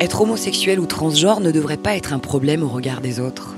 Être 0.00 0.22
homosexuel 0.22 0.80
ou 0.80 0.86
transgenre 0.86 1.40
ne 1.40 1.50
devrait 1.50 1.76
pas 1.76 1.94
être 1.94 2.14
un 2.14 2.18
problème 2.18 2.62
au 2.62 2.68
regard 2.68 3.02
des 3.02 3.20
autres. 3.20 3.54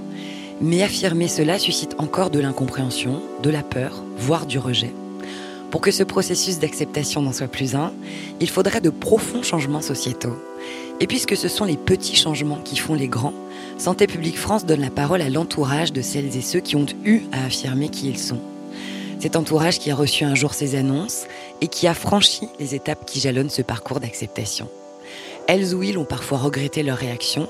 Mais 0.60 0.82
affirmer 0.82 1.28
cela 1.28 1.56
suscite 1.56 1.94
encore 1.98 2.30
de 2.30 2.40
l'incompréhension, 2.40 3.22
de 3.44 3.50
la 3.50 3.62
peur, 3.62 4.02
voire 4.18 4.44
du 4.44 4.58
rejet. 4.58 4.92
Pour 5.70 5.80
que 5.80 5.92
ce 5.92 6.02
processus 6.02 6.58
d'acceptation 6.58 7.22
n'en 7.22 7.32
soit 7.32 7.46
plus 7.46 7.76
un, 7.76 7.92
il 8.40 8.50
faudrait 8.50 8.80
de 8.80 8.90
profonds 8.90 9.44
changements 9.44 9.80
sociétaux. 9.80 10.36
Et 10.98 11.06
puisque 11.06 11.36
ce 11.36 11.46
sont 11.46 11.64
les 11.64 11.76
petits 11.76 12.16
changements 12.16 12.60
qui 12.64 12.76
font 12.76 12.94
les 12.94 13.08
grands, 13.08 13.34
Santé 13.78 14.08
publique 14.08 14.38
France 14.38 14.66
donne 14.66 14.80
la 14.80 14.90
parole 14.90 15.22
à 15.22 15.30
l'entourage 15.30 15.92
de 15.92 16.02
celles 16.02 16.36
et 16.36 16.42
ceux 16.42 16.60
qui 16.60 16.74
ont 16.74 16.86
eu 17.04 17.22
à 17.30 17.44
affirmer 17.44 17.88
qui 17.88 18.08
ils 18.08 18.18
sont. 18.18 18.40
Cet 19.20 19.36
entourage 19.36 19.78
qui 19.78 19.92
a 19.92 19.94
reçu 19.94 20.24
un 20.24 20.34
jour 20.34 20.54
ces 20.54 20.74
annonces 20.74 21.26
et 21.60 21.68
qui 21.68 21.86
a 21.86 21.94
franchi 21.94 22.48
les 22.58 22.74
étapes 22.74 23.06
qui 23.06 23.20
jalonnent 23.20 23.48
ce 23.48 23.62
parcours 23.62 24.00
d'acceptation. 24.00 24.68
Elles 25.46 25.74
ou 25.74 25.82
ils 25.82 25.98
ont 25.98 26.04
parfois 26.04 26.38
regretté 26.38 26.82
leur 26.82 26.98
réaction. 26.98 27.48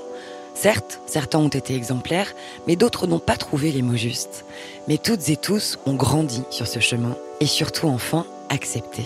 Certes, 0.55 0.99
certains 1.05 1.39
ont 1.39 1.47
été 1.47 1.75
exemplaires, 1.75 2.33
mais 2.67 2.75
d'autres 2.75 3.07
n'ont 3.07 3.19
pas 3.19 3.37
trouvé 3.37 3.71
les 3.71 3.81
mots 3.81 3.95
justes. 3.95 4.45
Mais 4.87 4.97
toutes 4.97 5.29
et 5.29 5.37
tous 5.37 5.79
ont 5.85 5.95
grandi 5.95 6.43
sur 6.49 6.67
ce 6.67 6.79
chemin 6.79 7.15
et 7.39 7.47
surtout 7.47 7.87
enfin 7.87 8.25
accepté. 8.49 9.03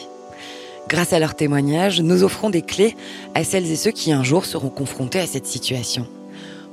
Grâce 0.90 1.14
à 1.14 1.20
leurs 1.20 1.36
témoignages, 1.36 2.02
nous 2.02 2.24
offrons 2.24 2.50
des 2.50 2.62
clés 2.62 2.96
à 3.36 3.44
celles 3.44 3.70
et 3.70 3.76
ceux 3.76 3.92
qui 3.92 4.12
un 4.12 4.24
jour 4.24 4.46
seront 4.46 4.70
confrontés 4.70 5.20
à 5.20 5.28
cette 5.28 5.46
situation 5.46 6.08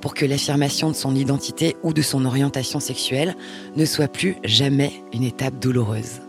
pour 0.04 0.12
que 0.12 0.26
l'affirmation 0.26 0.90
de 0.90 0.95
son 0.95 1.16
identité 1.16 1.76
ou 1.82 1.95
de 1.95 2.02
son 2.02 2.26
orientation 2.26 2.78
sexuelle 2.78 3.34
ne 3.74 3.87
soit 3.87 4.06
plus 4.06 4.37
jamais 4.45 4.92
une 5.15 5.23
étape 5.23 5.59
douloureuse. 5.59 6.20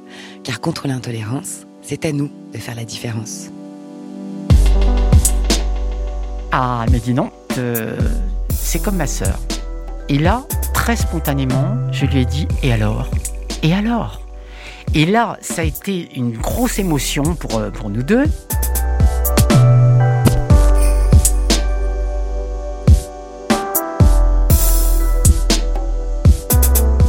Car 0.45 0.61
contre 0.61 0.87
l'intolérance, 0.87 1.65
c'est 1.81 2.05
à 2.05 2.13
nous 2.13 2.31
de 2.53 2.57
faire 2.57 2.75
la 2.75 2.85
différence. 2.85 3.49
Ah, 6.57 6.85
mais 6.89 6.99
dis 6.99 7.13
non, 7.13 7.31
euh, 7.57 7.97
c'est 8.49 8.81
comme 8.81 8.95
ma 8.95 9.07
sœur. 9.07 9.37
Et 10.07 10.17
là, 10.17 10.43
très 10.73 10.95
spontanément, 10.95 11.75
je 11.91 12.05
lui 12.05 12.21
ai 12.21 12.25
dit 12.25 12.47
Et 12.63 12.71
alors? 12.71 13.09
Et 13.61 13.73
alors? 13.73 14.21
Et 14.93 15.05
là, 15.05 15.37
ça 15.41 15.63
a 15.63 15.65
été 15.65 16.15
une 16.15 16.31
grosse 16.31 16.79
émotion 16.79 17.35
pour, 17.35 17.59
euh, 17.59 17.71
pour 17.71 17.89
nous 17.89 18.03
deux. 18.03 18.23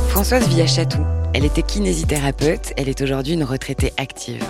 Françoise 0.08 0.48
vit 0.48 0.62
à 0.62 0.66
Chatou. 0.66 1.06
Elle 1.36 1.44
était 1.44 1.62
kinésithérapeute, 1.62 2.72
elle 2.78 2.88
est 2.88 3.02
aujourd'hui 3.02 3.34
une 3.34 3.44
retraitée 3.44 3.92
active. 3.98 4.42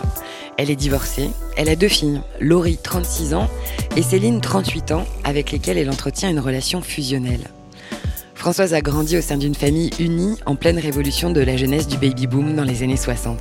Elle 0.56 0.70
est 0.70 0.76
divorcée, 0.76 1.30
elle 1.56 1.68
a 1.68 1.74
deux 1.74 1.88
filles, 1.88 2.20
Laurie, 2.38 2.78
36 2.80 3.34
ans, 3.34 3.50
et 3.96 4.02
Céline, 4.02 4.40
38 4.40 4.92
ans, 4.92 5.04
avec 5.24 5.50
lesquelles 5.50 5.78
elle 5.78 5.90
entretient 5.90 6.30
une 6.30 6.38
relation 6.38 6.82
fusionnelle. 6.82 7.48
Françoise 8.36 8.72
a 8.72 8.82
grandi 8.82 9.18
au 9.18 9.20
sein 9.20 9.36
d'une 9.36 9.56
famille 9.56 9.90
unie 9.98 10.38
en 10.46 10.54
pleine 10.54 10.78
révolution 10.78 11.30
de 11.30 11.40
la 11.40 11.56
jeunesse 11.56 11.88
du 11.88 11.98
baby-boom 11.98 12.54
dans 12.54 12.62
les 12.62 12.84
années 12.84 12.96
60. 12.96 13.36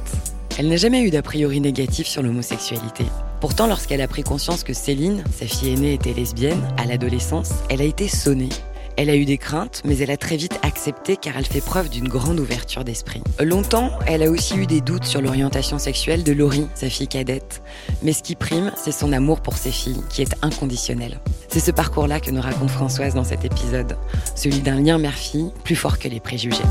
Elle 0.57 0.67
n'a 0.67 0.77
jamais 0.77 1.03
eu 1.03 1.11
d'a 1.11 1.21
priori 1.21 1.61
négatif 1.61 2.07
sur 2.07 2.23
l'homosexualité. 2.23 3.05
Pourtant, 3.41 3.67
lorsqu'elle 3.67 4.01
a 4.01 4.07
pris 4.07 4.23
conscience 4.23 4.63
que 4.63 4.73
Céline, 4.73 5.23
sa 5.31 5.45
fille 5.45 5.71
aînée, 5.71 5.93
était 5.93 6.13
lesbienne, 6.13 6.67
à 6.77 6.85
l'adolescence, 6.85 7.51
elle 7.69 7.81
a 7.81 7.85
été 7.85 8.07
sonnée. 8.07 8.49
Elle 8.97 9.09
a 9.09 9.15
eu 9.17 9.25
des 9.25 9.37
craintes, 9.37 9.81
mais 9.83 9.97
elle 9.97 10.09
a 10.09 10.15
très 10.15 10.37
vite 10.37 10.57
accepté 10.61 11.17
car 11.17 11.35
elle 11.35 11.45
fait 11.45 11.59
preuve 11.59 11.89
d'une 11.89 12.07
grande 12.07 12.39
ouverture 12.39 12.85
d'esprit. 12.85 13.21
Longtemps, 13.43 13.91
elle 14.07 14.23
a 14.23 14.29
aussi 14.29 14.55
eu 14.55 14.65
des 14.67 14.79
doutes 14.79 15.03
sur 15.03 15.21
l'orientation 15.21 15.77
sexuelle 15.79 16.23
de 16.23 16.31
Laurie, 16.31 16.67
sa 16.75 16.89
fille 16.89 17.09
cadette. 17.09 17.61
Mais 18.03 18.13
ce 18.13 18.23
qui 18.23 18.35
prime, 18.35 18.71
c'est 18.77 18.93
son 18.93 19.11
amour 19.11 19.41
pour 19.41 19.57
ses 19.57 19.71
filles, 19.71 19.99
qui 20.09 20.21
est 20.21 20.33
inconditionnel. 20.41 21.19
C'est 21.49 21.59
ce 21.59 21.71
parcours-là 21.71 22.21
que 22.21 22.31
nous 22.31 22.39
raconte 22.39 22.69
Françoise 22.69 23.15
dans 23.15 23.25
cet 23.25 23.43
épisode, 23.43 23.97
celui 24.33 24.59
d'un 24.59 24.79
lien 24.79 24.97
mère-fille 24.97 25.51
plus 25.65 25.75
fort 25.75 25.99
que 25.99 26.07
les 26.07 26.21
préjugés. 26.21 26.63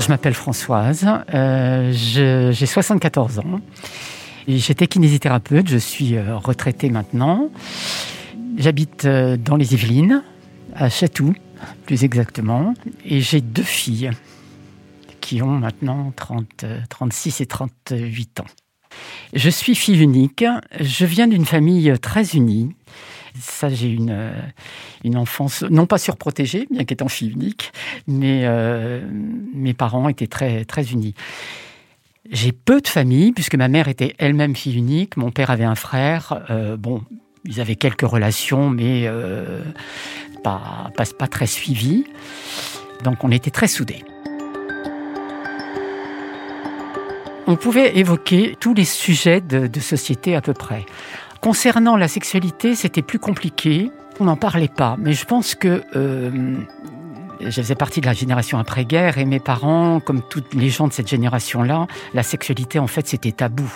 Je 0.00 0.08
m'appelle 0.08 0.34
Françoise, 0.34 1.06
euh, 1.32 1.92
j'ai 1.92 2.66
74 2.66 3.38
ans. 3.38 3.60
J'étais 4.48 4.86
kinésithérapeute, 4.86 5.68
je 5.68 5.76
suis 5.76 6.16
euh, 6.16 6.36
retraité 6.36 6.90
maintenant. 6.90 7.50
J'habite 8.56 9.04
euh, 9.04 9.36
dans 9.36 9.56
les 9.56 9.74
Yvelines, 9.74 10.22
à 10.74 10.88
Chatou, 10.88 11.34
plus 11.86 12.04
exactement. 12.04 12.74
Et 13.04 13.20
j'ai 13.20 13.40
deux 13.40 13.62
filles 13.62 14.10
qui 15.20 15.42
ont 15.42 15.58
maintenant 15.58 16.12
30, 16.16 16.64
36 16.88 17.40
et 17.42 17.46
38 17.46 18.40
ans. 18.40 18.46
Je 19.34 19.50
suis 19.50 19.74
fille 19.74 20.00
unique. 20.00 20.44
Je 20.80 21.04
viens 21.04 21.28
d'une 21.28 21.44
famille 21.44 21.92
très 22.00 22.30
unie. 22.30 22.74
Ça, 23.38 23.68
j'ai 23.68 23.88
une, 23.88 24.10
euh, 24.10 24.32
une 25.04 25.16
enfance, 25.16 25.62
non 25.62 25.86
pas 25.86 25.98
surprotégée, 25.98 26.66
bien 26.70 26.84
qu'étant 26.84 27.08
fille 27.08 27.30
unique, 27.30 27.72
mais 28.08 28.48
mes 29.54 29.74
parents 29.74 30.08
étaient 30.08 30.26
très, 30.26 30.64
très 30.64 30.90
unis. 30.90 31.14
J'ai 32.28 32.52
peu 32.52 32.80
de 32.80 32.88
famille, 32.88 33.32
puisque 33.32 33.54
ma 33.54 33.68
mère 33.68 33.88
était 33.88 34.14
elle-même 34.18 34.54
fille 34.54 34.76
unique, 34.76 35.16
mon 35.16 35.30
père 35.30 35.50
avait 35.50 35.64
un 35.64 35.74
frère. 35.74 36.44
Euh, 36.50 36.76
bon, 36.76 37.02
ils 37.44 37.60
avaient 37.60 37.76
quelques 37.76 38.02
relations, 38.02 38.68
mais 38.68 39.04
euh, 39.06 39.62
pas, 40.42 40.90
très 41.30 41.46
suivies. 41.46 42.04
Donc 43.04 43.24
on 43.24 43.30
était 43.30 43.50
très 43.50 43.68
soudés. 43.68 44.04
On 47.46 47.56
pouvait 47.56 47.98
évoquer 47.98 48.54
tous 48.60 48.74
les 48.74 48.84
sujets 48.84 49.40
de, 49.40 49.80
société 49.80 50.36
à 50.36 50.42
peu 50.42 50.52
près. 50.52 50.84
Concernant 51.40 51.96
la 51.96 52.06
sexualité, 52.06 52.74
c'était 52.74 53.02
plus 53.02 53.18
compliqué. 53.18 53.90
On 54.20 54.24
n'en 54.24 54.36
parlait 54.36 54.68
pas, 54.68 54.96
mais 54.98 55.14
je 55.14 55.24
pense 55.24 55.54
que 55.54 55.82
euh, 55.96 56.58
je 57.42 57.50
faisais 57.50 57.74
partie 57.74 58.00
de 58.00 58.06
la 58.06 58.12
génération 58.12 58.58
après-guerre 58.58 59.18
et 59.18 59.24
mes 59.24 59.40
parents, 59.40 60.00
comme 60.00 60.22
toutes 60.22 60.54
les 60.54 60.68
gens 60.68 60.88
de 60.88 60.92
cette 60.92 61.08
génération-là, 61.08 61.86
la 62.14 62.22
sexualité, 62.22 62.78
en 62.78 62.86
fait, 62.86 63.06
c'était 63.06 63.32
tabou. 63.32 63.70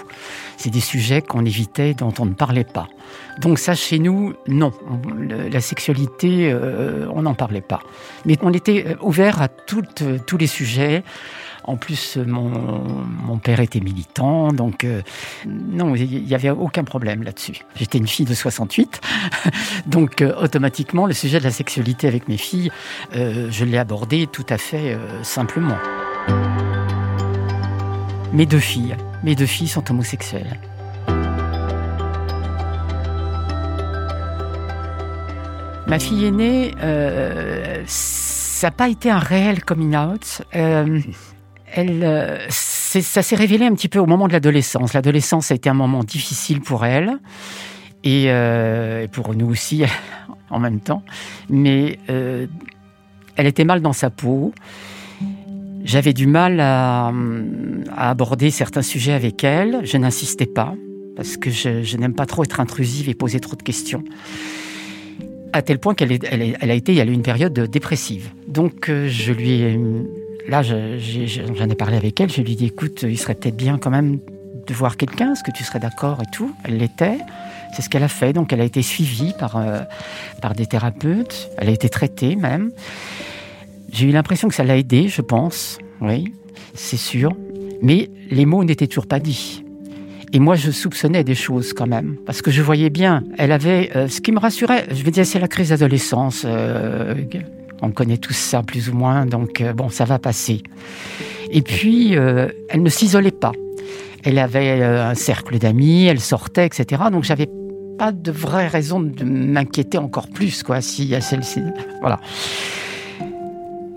C'est 0.57 0.71
des 0.71 0.81
sujets 0.81 1.23
qu'on 1.23 1.45
évitait, 1.45 1.95
dont 1.95 2.13
on 2.19 2.27
ne 2.27 2.35
parlait 2.35 2.65
pas. 2.65 2.89
Donc 3.41 3.59
ça, 3.59 3.75
chez 3.75 3.99
nous, 3.99 4.35
non. 4.47 4.73
La 5.51 5.61
sexualité, 5.61 6.51
euh, 6.53 7.07
on 7.13 7.23
n'en 7.23 7.35
parlait 7.35 7.61
pas. 7.61 7.81
Mais 8.25 8.37
on 8.43 8.53
était 8.53 8.97
ouvert 9.01 9.43
à 9.43 9.49
toutes, 9.49 10.05
tous 10.27 10.37
les 10.37 10.47
sujets. 10.47 11.03
En 11.67 11.77
plus, 11.77 12.19
mon, 12.19 13.39
père 13.39 13.61
était 13.61 13.81
militant, 13.81 14.53
donc 14.53 14.85
euh, 14.85 15.01
non, 15.47 15.95
il 15.95 16.25
n'y 16.25 16.35
avait 16.35 16.51
aucun 16.51 16.85
problème 16.85 17.23
là-dessus. 17.23 17.61
J'étais 17.75 17.97
une 17.97 18.07
fille 18.07 18.27
de 18.27 18.35
68, 18.35 19.01
donc 19.87 20.21
euh, 20.21 20.35
automatiquement, 20.43 21.07
le 21.07 21.15
sujet 21.15 21.39
de 21.39 21.45
la 21.45 21.51
sexualité 21.51 22.07
avec 22.07 22.29
mes 22.29 22.37
filles, 22.37 22.71
euh, 23.17 23.49
je 23.51 23.65
l'ai 23.65 23.79
abordé 23.79 24.27
tout 24.27 24.45
à 24.51 24.59
fait 24.59 24.99
simplement. 25.23 25.79
Mes 28.33 28.45
deux 28.45 28.59
filles, 28.59 28.97
mes 29.23 29.35
deux 29.35 29.47
filles 29.47 29.69
sont 29.69 29.91
homosexuelles. 29.91 30.61
Ma 35.87 35.99
fille 35.99 36.27
aînée, 36.27 36.75
ça 37.87 38.67
n'a 38.67 38.71
pas 38.71 38.89
été 38.89 39.11
un 39.11 39.19
réel 39.19 39.65
coming 39.65 39.97
out 39.97 40.43
elle, 41.75 42.05
euh, 42.05 42.39
ça 42.51 43.23
s'est 43.23 43.37
révélé 43.37 43.67
un 43.67 43.75
petit 43.75 43.89
peu 43.89 43.99
au 43.99 44.07
moment 44.07 44.29
de 44.29 44.33
l'adolescence. 44.33 44.95
L'adolescence 44.95 45.51
a 45.51 45.55
été 45.57 45.69
un 45.69 45.75
moment 45.75 46.05
difficile 46.05 46.61
pour 46.61 46.85
elle 46.87 47.19
euh, 48.07 49.03
et, 49.03 49.09
pour 49.09 49.35
nous 49.35 49.49
aussi 49.49 49.83
en 50.51 50.61
même 50.61 50.81
temps. 50.81 51.03
Mais 51.51 51.99
euh, 52.11 52.47
elle 53.37 53.47
était 53.47 53.65
mal 53.65 53.83
dans 53.83 53.93
sa 53.93 54.11
peau. 54.11 54.55
J'avais 55.85 56.13
du 56.13 56.29
mal 56.29 56.61
à, 56.61 57.13
aborder 57.97 58.51
certains 58.51 58.83
sujets 58.83 59.13
avec 59.13 59.43
elle. 59.43 59.81
Je 59.83 59.97
n'insistais 59.99 60.47
pas 60.47 60.75
parce 61.17 61.37
que 61.37 61.51
je, 61.51 61.97
n'aime 61.97 62.15
pas 62.15 62.27
trop 62.27 62.45
être 62.45 62.61
intrusive 62.61 63.09
et 63.09 63.15
poser 63.15 63.41
trop 63.41 63.57
de 63.57 63.63
questions. 63.63 64.05
À 65.53 65.63
tel 65.63 65.79
point 65.79 65.95
qu'elle 65.95 66.13
a 66.13 67.05
eu 67.05 67.13
une 67.13 67.23
période 67.23 67.59
dépressive. 67.69 68.31
Donc 68.49 68.87
je 68.89 69.33
lui 69.33 69.51
ai 69.51 69.79
là, 70.49 70.63
j'en 70.63 71.69
ai, 71.69 71.75
parlé 71.75 71.97
avec 71.97 72.21
elle. 72.21 72.31
Je 72.31 72.41
lui 72.43 72.53
ai 72.53 72.57
dit, 72.57 72.67
écoute, 72.67 73.03
il 73.03 73.19
serait 73.19 73.35
peut-être 73.35 73.57
bien 73.57 73.79
quand 73.79 73.91
même 73.91 74.19
de 74.67 74.75
voir 74.75 74.97
quelqu'un. 74.97 75.33
Est-ce 75.33 75.43
que 75.43 75.51
tu 75.51 75.65
serais 75.65 75.79
d'accord 75.79 76.21
et 76.23 76.31
tout? 76.31 76.55
Elle 76.65 76.79
l'était. 76.79 77.19
C'est 77.75 77.83
ce 77.83 77.91
qu'elle 77.91 78.03
a 78.03 78.09
fait. 78.09 78.33
Donc, 78.33 78.53
elle 78.53 78.61
a 78.61 78.65
été 78.65 78.83
suivie 78.83 79.35
par, 79.39 79.57
euh, 79.57 79.81
par 80.41 80.55
des 80.55 80.67
thérapeutes. 80.67 81.51
Elle 81.59 81.69
a 81.69 81.73
été 81.73 81.89
traitée 81.89 82.37
même. 82.37 82.71
J'ai 83.93 84.09
eu 84.09 84.13
l'impression 84.13 84.49
que 84.49 84.55
ça 84.55 84.65
l'a 84.65 84.77
aidée, 84.77 85.09
je 85.09 85.23
pense. 85.23 85.79
Oui, 86.01 86.33
c'est 86.75 86.97
sûr. 86.97 87.33
Mais 87.83 88.11
les 88.31 88.47
mots 88.47 88.65
n'étaient 88.65 88.87
toujours 88.87 89.07
pas 89.07 89.21
dits. 89.21 89.65
Et 90.35 90.41
moi, 90.41 90.57
je 90.57 90.73
soupçonnais 90.73 91.23
des 91.23 91.37
choses 91.37 91.73
quand 91.73 91.87
même, 91.87 92.17
parce 92.27 92.43
que 92.43 92.51
je 92.51 92.61
voyais 92.61 92.91
bien, 92.91 93.23
elle 93.39 93.53
avait, 93.53 93.93
euh, 93.95 94.09
ce 94.09 94.21
qui 94.21 94.33
me 94.33 94.41
rassurait, 94.41 94.85
je 94.91 95.05
me 95.05 95.11
disais, 95.11 95.23
c'est 95.23 95.39
la 95.39 95.47
crise 95.47 95.69
d'adolescence, 95.69 96.43
euh, 96.45 97.15
on 97.85 97.93
connaît 97.93 98.17
tous 98.17 98.35
ça 98.35 98.63
plus 98.63 98.89
ou 98.89 98.95
moins, 98.95 99.27
donc 99.27 99.61
euh, 99.61 99.73
bon, 99.73 99.89
ça 99.89 100.05
va 100.05 100.19
passer. 100.19 100.63
Et 101.51 101.63
puis, 101.63 102.17
euh, 102.17 102.49
elle 102.69 102.83
ne 102.83 102.89
s'isolait 102.89 103.31
pas. 103.31 103.53
Elle 104.25 104.39
avait 104.39 104.81
euh, 104.81 105.05
un 105.05 105.15
cercle 105.15 105.59
d'amis, 105.59 106.07
elle 106.07 106.21
sortait, 106.21 106.67
etc. 106.67 107.03
Donc 107.13 107.25
j'avais 107.25 107.49
pas 107.99 108.13
de 108.13 108.33
vraie 108.33 108.67
raison 108.67 109.01
de 109.01 109.25
m'inquiéter 109.25 109.99
encore 109.99 110.29
plus, 110.29 110.63
quoi, 110.63 110.81
si 110.81 111.15
celle-ci. 111.21 111.63
Voilà. 112.01 112.19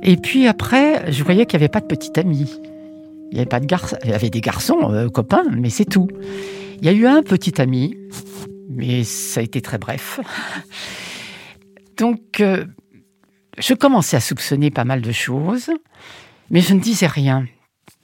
Et 0.04 0.18
puis 0.18 0.48
après, 0.48 1.12
je 1.12 1.24
voyais 1.24 1.45
qu'il 1.45 1.57
n'y 1.57 1.63
avait 1.63 1.72
pas 1.72 1.81
de 1.81 1.88
petit 1.88 2.19
ami. 2.19 2.60
Il 3.31 3.38
y 3.38 3.40
avait 3.40 3.50
pas 3.50 3.60
de 3.60 3.66
garçons. 3.66 3.98
Il 4.04 4.12
y 4.12 4.13
avait 4.13 4.30
des 4.30 4.42
garçons, 4.42 5.10
copains, 5.13 5.44
mais 5.51 5.69
c'est 5.69 5.86
tout. 5.86 6.07
Il 6.80 6.86
y 6.86 6.90
a 6.90 6.94
eu 6.94 7.07
un 7.07 7.24
petit 7.24 7.60
ami, 7.60 7.98
mais 8.69 9.04
ça 9.04 9.40
a 9.40 9.44
été 9.44 9.62
très 9.62 9.80
bref. 9.80 10.19
Donc, 11.98 12.44
je 13.57 13.74
commençais 13.74 14.18
à 14.18 14.19
soupçonner 14.19 14.71
pas 14.71 14.86
mal 14.86 15.01
de 15.01 15.12
choses, 15.12 15.69
mais 16.50 16.62
je 16.62 16.74
ne 16.74 16.80
disais 16.80 17.07
rien. 17.07 17.45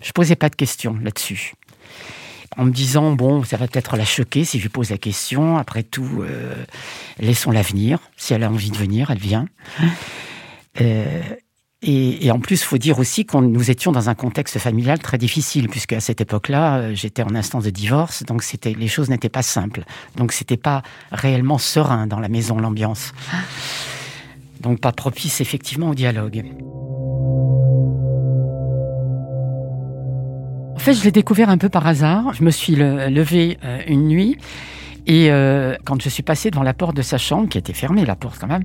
Je 0.01 0.11
posais 0.11 0.35
pas 0.35 0.49
de 0.49 0.55
questions 0.55 0.97
là-dessus. 1.01 1.53
En 2.57 2.65
me 2.65 2.71
disant, 2.71 3.13
bon, 3.13 3.43
ça 3.43 3.57
va 3.57 3.67
peut-être 3.67 3.97
la 3.97 4.05
choquer 4.05 4.45
si 4.45 4.59
je 4.59 4.63
lui 4.63 4.69
pose 4.69 4.89
la 4.91 4.97
question. 4.97 5.57
Après 5.57 5.83
tout, 5.83 6.21
euh, 6.21 6.65
laissons-la 7.19 7.61
venir. 7.61 7.99
Si 8.15 8.33
elle 8.33 8.43
a 8.43 8.49
envie 8.49 8.69
de 8.69 8.77
venir, 8.77 9.11
elle 9.11 9.19
vient. 9.19 9.47
Euh, 10.81 11.21
et, 11.85 12.31
en 12.31 12.39
plus, 12.39 12.61
il 12.61 12.63
faut 12.63 12.77
dire 12.77 12.97
aussi 12.97 13.25
que 13.25 13.37
nous 13.37 13.69
étions 13.69 13.91
dans 13.91 14.09
un 14.09 14.15
contexte 14.15 14.57
familial 14.57 14.99
très 14.99 15.17
difficile, 15.17 15.67
puisque 15.67 15.93
à 15.93 15.99
cette 15.99 16.21
époque-là, 16.21 16.77
euh, 16.77 16.95
j'étais 16.95 17.23
en 17.23 17.35
instance 17.35 17.65
de 17.65 17.69
divorce, 17.69 18.23
donc 18.23 18.41
c'était 18.41 18.73
les 18.73 18.87
choses 18.87 19.09
n'étaient 19.09 19.29
pas 19.29 19.41
simples. 19.41 19.83
Donc 20.15 20.31
c'était 20.31 20.57
pas 20.57 20.81
réellement 21.11 21.57
serein 21.57 22.07
dans 22.07 22.19
la 22.19 22.29
maison, 22.29 22.57
l'ambiance. 22.57 23.13
Donc 24.61 24.79
pas 24.79 24.91
propice 24.91 25.41
effectivement 25.41 25.89
au 25.89 25.95
dialogue. 25.95 26.43
En 30.75 30.79
fait, 30.85 30.95
je 30.95 31.03
l'ai 31.05 31.11
découvert 31.11 31.49
un 31.49 31.57
peu 31.57 31.69
par 31.69 31.87
hasard. 31.87 32.33
Je 32.33 32.43
me 32.43 32.51
suis 32.51 32.75
levée 32.75 33.57
euh, 33.63 33.79
une 33.87 34.09
nuit 34.09 34.37
et 35.05 35.31
euh, 35.31 35.75
quand 35.85 36.01
je 36.01 36.09
suis 36.09 36.23
passée 36.23 36.51
devant 36.51 36.63
la 36.63 36.73
porte 36.73 36.93
de 36.95 37.01
sa 37.01 37.17
chambre, 37.17 37.47
qui 37.47 37.57
était 37.57 37.71
fermée, 37.71 38.05
la 38.05 38.17
porte 38.17 38.37
quand 38.37 38.47
même, 38.47 38.63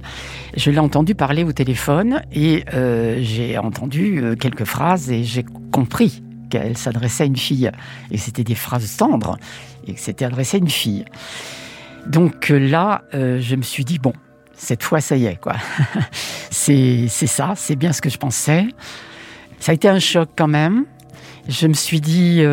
je 0.56 0.72
l'ai 0.72 0.80
entendu 0.80 1.14
parler 1.14 1.44
au 1.44 1.52
téléphone 1.52 2.22
et 2.32 2.64
euh, 2.74 3.18
j'ai 3.22 3.56
entendu 3.58 4.34
quelques 4.40 4.64
phrases 4.64 5.12
et 5.12 5.22
j'ai 5.22 5.44
compris 5.70 6.24
qu'elle 6.50 6.76
s'adressait 6.76 7.22
à 7.22 7.26
une 7.26 7.36
fille. 7.36 7.70
Et 8.10 8.18
c'était 8.18 8.44
des 8.44 8.56
phrases 8.56 8.96
tendres 8.96 9.36
et 9.86 9.94
que 9.94 10.00
c'était 10.00 10.24
adressé 10.24 10.56
à 10.56 10.60
une 10.60 10.70
fille. 10.70 11.04
Donc 12.06 12.48
là, 12.48 13.02
je 13.12 13.54
me 13.54 13.62
suis 13.62 13.84
dit, 13.84 14.00
bon, 14.00 14.12
cette 14.58 14.82
fois, 14.82 15.00
ça 15.00 15.16
y 15.16 15.24
est, 15.24 15.36
quoi. 15.36 15.54
c'est 16.50 17.08
ça, 17.08 17.54
c'est 17.56 17.76
bien 17.76 17.92
ce 17.92 18.02
que 18.02 18.10
je 18.10 18.18
pensais. 18.18 18.66
Ça 19.60 19.72
a 19.72 19.74
été 19.74 19.88
un 19.88 19.98
choc 19.98 20.28
quand 20.36 20.48
même. 20.48 20.84
Je 21.48 21.66
me 21.66 21.72
suis 21.72 22.00
dit 22.00 22.44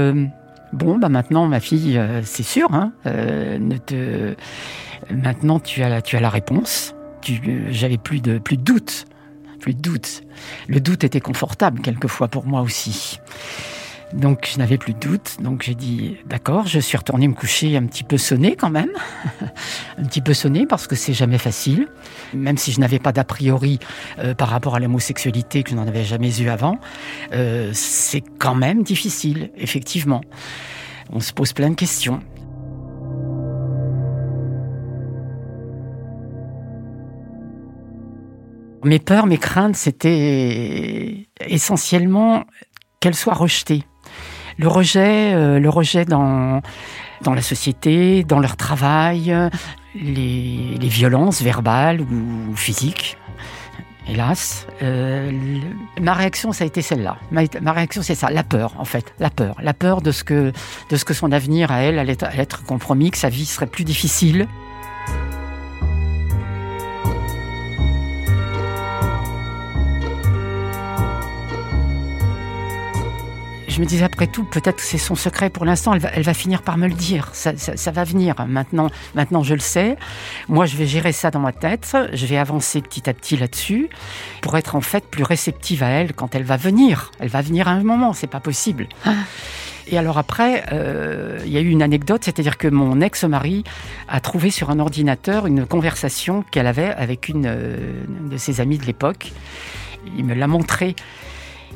Bon, 0.75 0.98
bah 0.98 1.07
maintenant, 1.07 1.48
ma 1.48 1.62
fille, 1.62 1.98
euh, 1.98 2.22
c'est 2.24 2.44
sûr, 2.44 2.68
hein, 2.74 2.92
euh, 3.06 3.57
ne 3.57 3.78
te... 3.78 4.36
maintenant 5.10 5.62
tu 5.62 5.81
as 5.84 5.88
la, 5.88 6.02
tu 6.02 6.18
as 6.18 6.19
la 6.19 6.30
réponse. 6.30 6.94
J'avais 7.69 7.98
plus 7.98 8.22
de, 8.22 8.40
plus 8.40 8.57
de 8.57 8.62
doute. 8.62 9.06
Plus 9.62 9.74
de 9.74 9.80
doute. 9.80 10.24
Le 10.68 10.81
doute 10.81 11.06
était 11.06 11.22
confortable 11.22 11.80
quelquefois 11.80 12.28
pour 12.28 12.46
moi 12.46 12.62
aussi. 12.62 13.19
Donc 14.15 14.50
je 14.51 14.57
n'avais 14.57 14.77
plus 14.77 14.94
de 14.94 15.00
doute. 15.00 15.38
Donc 15.41 15.63
j'ai 15.63 15.75
dit 15.75 16.17
d'accord, 16.25 16.67
je 16.67 16.79
suis 16.79 16.97
retourné 16.97 17.27
me 17.27 17.33
coucher 17.33 17.75
un 17.75 17.85
petit 17.85 18.03
peu 18.03 18.17
sonné 18.17 18.56
quand 18.56 18.69
même. 18.69 18.91
un 19.97 20.03
petit 20.06 20.21
peu 20.21 20.33
sonné 20.33 20.65
parce 20.65 20.88
que 20.88 20.95
c'est 20.95 21.13
jamais 21.13 21.38
facile. 21.38 21.88
Même 22.33 22.57
si 22.57 22.71
je 22.71 22.79
n'avais 22.79 23.00
pas 23.00 23.12
d'a 23.12 23.25
priori 23.25 23.79
euh, 24.19 24.33
par 24.33 24.50
rapport 24.50 24.75
à 24.75 24.79
l'homosexualité 24.79 25.63
que 25.63 25.71
je 25.71 25.75
n'en 25.75 25.88
avais 25.88 26.06
jamais 26.06 26.39
eu 26.39 26.47
avant, 26.47 26.79
euh, 27.33 27.71
c'est 27.73 28.23
quand 28.39 28.56
même 28.56 28.83
difficile, 28.83 29.51
effectivement. 29.57 30.21
On 31.11 31.19
se 31.19 31.33
pose 31.33 31.51
plein 31.51 31.69
de 31.69 31.75
questions. 31.75 32.21
Mes 38.83 39.00
peurs, 39.00 39.25
mes 39.25 39.39
craintes, 39.39 39.75
c'était 39.75 41.27
essentiellement 41.47 42.45
qu'elle 43.00 43.15
soit 43.15 43.33
rejetée 43.33 43.83
le 44.57 44.68
rejet, 44.68 45.34
euh, 45.34 45.60
le 45.60 45.69
rejet 45.69 46.06
dans, 46.06 46.62
dans 47.22 47.34
la 47.34 47.42
société, 47.42 48.24
dans 48.24 48.40
leur 48.40 48.56
travail, 48.57 49.36
les, 49.96 50.78
les 50.80 50.88
violences 50.88 51.42
verbales 51.42 52.02
ou 52.02 52.56
physiques. 52.56 53.18
Hélas, 54.07 54.68
euh, 54.84 55.31
ma 56.00 56.13
réaction, 56.13 56.52
ça 56.52 56.63
a 56.63 56.68
été 56.68 56.84
celle-là. 56.84 57.18
Ma, 57.31 57.72
réaction, 57.72 58.04
c'est 58.04 58.13
ça, 58.13 58.30
la 58.30 58.44
peur, 58.44 58.75
en 58.78 58.86
fait, 58.86 59.16
la 59.19 59.31
peur, 59.31 59.56
la 59.63 59.74
peur 59.74 60.04
de 60.04 60.12
ce 60.12 60.24
que, 60.24 60.52
de 60.92 60.96
ce 60.96 61.06
que 61.06 61.16
son 61.16 61.31
avenir 61.31 61.72
à 61.72 61.80
elle 61.80 61.98
allait 61.98 62.18
être 62.38 62.63
compromis, 62.66 63.10
que 63.10 63.18
sa 63.18 63.30
vie 63.30 63.46
serait 63.46 63.66
plus 63.66 63.84
difficile. 63.84 64.48
Je 73.75 73.81
me 73.81 73.86
disais 73.86 74.06
après 74.06 74.27
tout, 74.27 74.45
peut-être 74.45 74.77
que 74.77 74.83
c'est 74.83 74.98
son 74.98 75.16
secret 75.16 75.50
pour 75.50 75.66
l'instant, 75.66 75.94
elle 75.94 76.24
va, 76.24 76.33
finir 76.33 76.62
par 76.62 76.77
me 76.77 76.88
le 76.88 76.94
dire, 76.94 77.30
ça, 77.33 77.51
va 77.92 78.04
venir. 78.06 78.36
Maintenant, 78.48 78.89
maintenant, 79.16 79.44
je 79.44 79.54
le 79.54 79.60
sais. 79.60 79.98
Moi, 80.48 80.66
je 80.66 80.77
vais 80.77 80.88
gérer 80.88 81.12
ça 81.12 81.30
dans 81.30 81.42
ma 81.42 81.51
tête, 81.51 81.98
je 82.13 82.25
vais 82.25 82.38
avancer 82.38 82.81
petit 82.81 83.10
à 83.10 83.13
petit 83.13 83.36
là-dessus 83.36 83.89
pour 84.42 84.56
être 84.56 84.77
en 84.77 84.81
fait 84.81 85.06
plus 85.06 85.24
réceptive 85.24 85.83
à 85.83 85.88
elle 85.88 86.13
quand 86.13 86.36
elle 86.36 86.44
va 86.44 86.56
venir. 86.56 87.12
Elle 87.19 87.27
va 87.27 87.42
venir 87.42 87.68
à 87.68 87.72
un 87.72 87.83
moment, 87.83 88.13
c'est 88.13 88.27
pas 88.27 88.39
possible. 88.39 88.88
Et 89.88 89.98
alors 89.98 90.18
après, 90.18 90.63
euh, 90.71 91.39
il 91.45 91.51
y 91.51 91.57
a 91.57 91.60
eu 91.60 91.69
une 91.69 91.83
anecdote, 91.83 92.24
c'est-à-dire 92.24 92.57
que 92.57 92.69
mon 92.69 93.01
ex-mari 93.01 93.66
a 94.07 94.21
trouvé 94.21 94.51
sur 94.51 94.69
un 94.69 94.80
ordinateur 94.80 95.48
une 95.48 95.66
conversation 95.66 96.45
qu'elle 96.50 96.68
avait 96.68 96.94
avec 96.94 97.28
une 97.28 97.45
euh, 97.45 98.04
de 98.30 98.38
ses 98.38 98.62
amies 98.62 98.78
de 98.78 98.86
l'époque. 98.86 99.33
Il 100.18 100.24
me 100.24 100.33
l'a 100.33 100.48
montré 100.48 100.95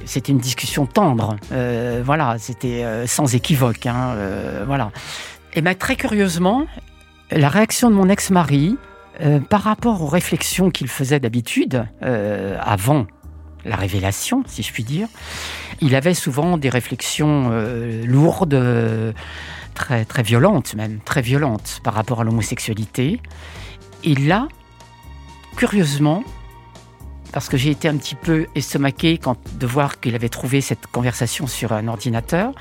c'était 0.05 0.31
une 0.31 0.39
discussion 0.39 0.85
tendre. 0.85 1.37
Euh, 1.51 2.01
voilà, 2.03 2.37
c'était 2.39 2.83
euh, 2.83 3.07
sans 3.07 3.35
équivoque. 3.35 3.85
Hein, 3.85 4.13
euh, 4.15 4.63
voilà. 4.65 4.91
Et 5.53 5.61
bien, 5.61 5.73
très 5.73 5.95
curieusement, 5.95 6.65
la 7.31 7.49
réaction 7.49 7.89
de 7.89 7.95
mon 7.95 8.09
ex-mari, 8.09 8.77
par 9.49 9.63
rapport 9.63 10.01
aux 10.01 10.07
réflexions 10.07 10.69
qu'il 10.71 10.87
faisait 10.87 11.19
d'habitude, 11.19 11.85
avant 12.01 13.05
la 13.65 13.75
révélation, 13.75 14.43
si 14.47 14.63
je 14.63 14.71
puis 14.71 14.85
dire, 14.85 15.09
il 15.81 15.93
avait 15.93 16.13
souvent 16.13 16.57
des 16.57 16.69
réflexions 16.69 17.49
lourdes, 18.05 19.13
très, 19.73 20.05
très 20.05 20.23
violentes 20.23 20.73
même, 20.75 20.99
très 21.03 21.21
violentes 21.21 21.81
par 21.83 21.95
rapport 21.95 22.21
à 22.21 22.23
l'homosexualité. 22.23 23.19
Et 24.05 24.15
là, 24.15 24.47
curieusement, 25.57 26.23
parce 27.31 27.49
que 27.49 27.57
j'ai 27.57 27.71
été 27.71 27.87
un 27.87 27.97
petit 27.97 28.15
peu 28.15 28.47
estomaqué 28.55 29.17
quand, 29.17 29.37
de 29.53 29.67
voir 29.67 29.99
qu'il 29.99 30.15
avait 30.15 30.29
trouvé 30.29 30.61
cette 30.61 30.87
conversation 30.87 31.47
sur 31.47 31.73
un 31.73 31.87
ordinateur. 31.87 32.53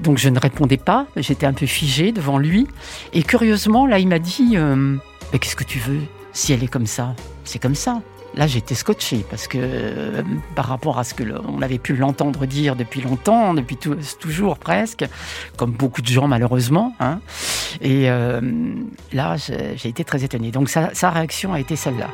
Donc 0.00 0.18
je 0.18 0.28
ne 0.28 0.38
répondais 0.38 0.78
pas, 0.78 1.06
j'étais 1.16 1.46
un 1.46 1.52
peu 1.52 1.66
figé 1.66 2.12
devant 2.12 2.38
lui. 2.38 2.66
Et 3.12 3.22
curieusement, 3.22 3.86
là, 3.86 3.98
il 3.98 4.08
m'a 4.08 4.18
dit 4.18 4.52
euh, 4.54 4.96
Qu'est-ce 5.32 5.56
que 5.56 5.64
tu 5.64 5.78
veux 5.78 6.00
Si 6.32 6.52
elle 6.52 6.64
est 6.64 6.68
comme 6.68 6.86
ça, 6.86 7.14
c'est 7.44 7.58
comme 7.58 7.74
ça. 7.74 8.00
Là, 8.36 8.46
j'étais 8.46 8.76
scotché 8.76 9.24
parce 9.28 9.48
que 9.48 9.58
euh, 9.60 10.22
par 10.54 10.66
rapport 10.66 10.98
à 11.00 11.04
ce 11.04 11.14
que 11.14 11.24
on 11.48 11.62
avait 11.62 11.78
pu 11.78 11.96
l'entendre 11.96 12.46
dire 12.46 12.76
depuis 12.76 13.00
longtemps, 13.00 13.54
depuis 13.54 13.76
toujours 13.76 14.56
presque, 14.56 15.04
comme 15.56 15.72
beaucoup 15.72 16.00
de 16.00 16.06
gens 16.06 16.28
malheureusement. 16.28 16.94
Hein. 17.00 17.20
et 17.80 18.08
euh, 18.08 18.40
là, 19.12 19.36
j'ai 19.36 19.88
été 19.88 20.04
très 20.04 20.24
étonné. 20.24 20.52
Donc 20.52 20.68
sa 20.70 21.10
réaction 21.10 21.52
a 21.52 21.60
été 21.60 21.76
celle-là. 21.76 22.08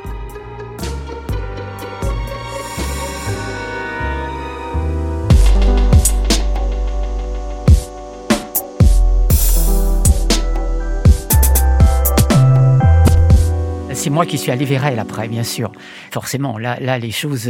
C'est 13.97 14.11
moi 14.11 14.27
qui 14.27 14.37
suis 14.37 14.51
allé 14.51 14.63
vers 14.63 14.85
elle 14.85 14.99
après, 14.99 15.27
bien 15.27 15.43
sûr. 15.43 15.71
Forcément, 16.11 16.59
là, 16.59 16.77
là 16.79 16.99
les 16.99 17.11
choses, 17.11 17.49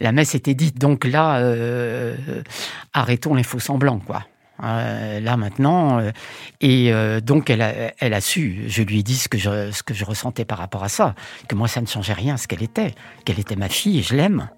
la 0.00 0.12
messe 0.12 0.34
était 0.34 0.54
dite. 0.54 0.78
Donc 0.78 1.04
là, 1.04 1.38
euh, 1.38 2.14
arrêtons 2.92 3.34
les 3.34 3.42
faux 3.42 3.58
semblants, 3.58 3.98
quoi. 3.98 4.24
Euh, 4.62 5.20
là 5.20 5.36
maintenant, 5.36 5.98
euh, 5.98 6.10
et 6.62 6.90
donc 7.20 7.50
elle 7.50 7.62
a, 7.62 7.92
elle 7.98 8.14
a 8.14 8.20
su. 8.20 8.64
Je 8.68 8.82
lui 8.82 9.00
ai 9.00 9.02
dit 9.02 9.16
ce 9.16 9.28
que 9.28 9.38
je, 9.38 9.70
ce 9.70 9.82
que 9.82 9.94
je 9.94 10.04
ressentais 10.04 10.44
par 10.44 10.58
rapport 10.58 10.84
à 10.84 10.88
ça, 10.88 11.14
que 11.48 11.54
moi 11.54 11.68
ça 11.68 11.80
ne 11.80 11.86
changeait 11.86 12.14
rien 12.14 12.34
à 12.34 12.36
ce 12.36 12.48
qu'elle 12.48 12.62
était, 12.62 12.94
qu'elle 13.24 13.40
était 13.40 13.56
ma 13.56 13.68
fille 13.68 13.98
et 13.98 14.02
je 14.02 14.14
l'aime, 14.14 14.48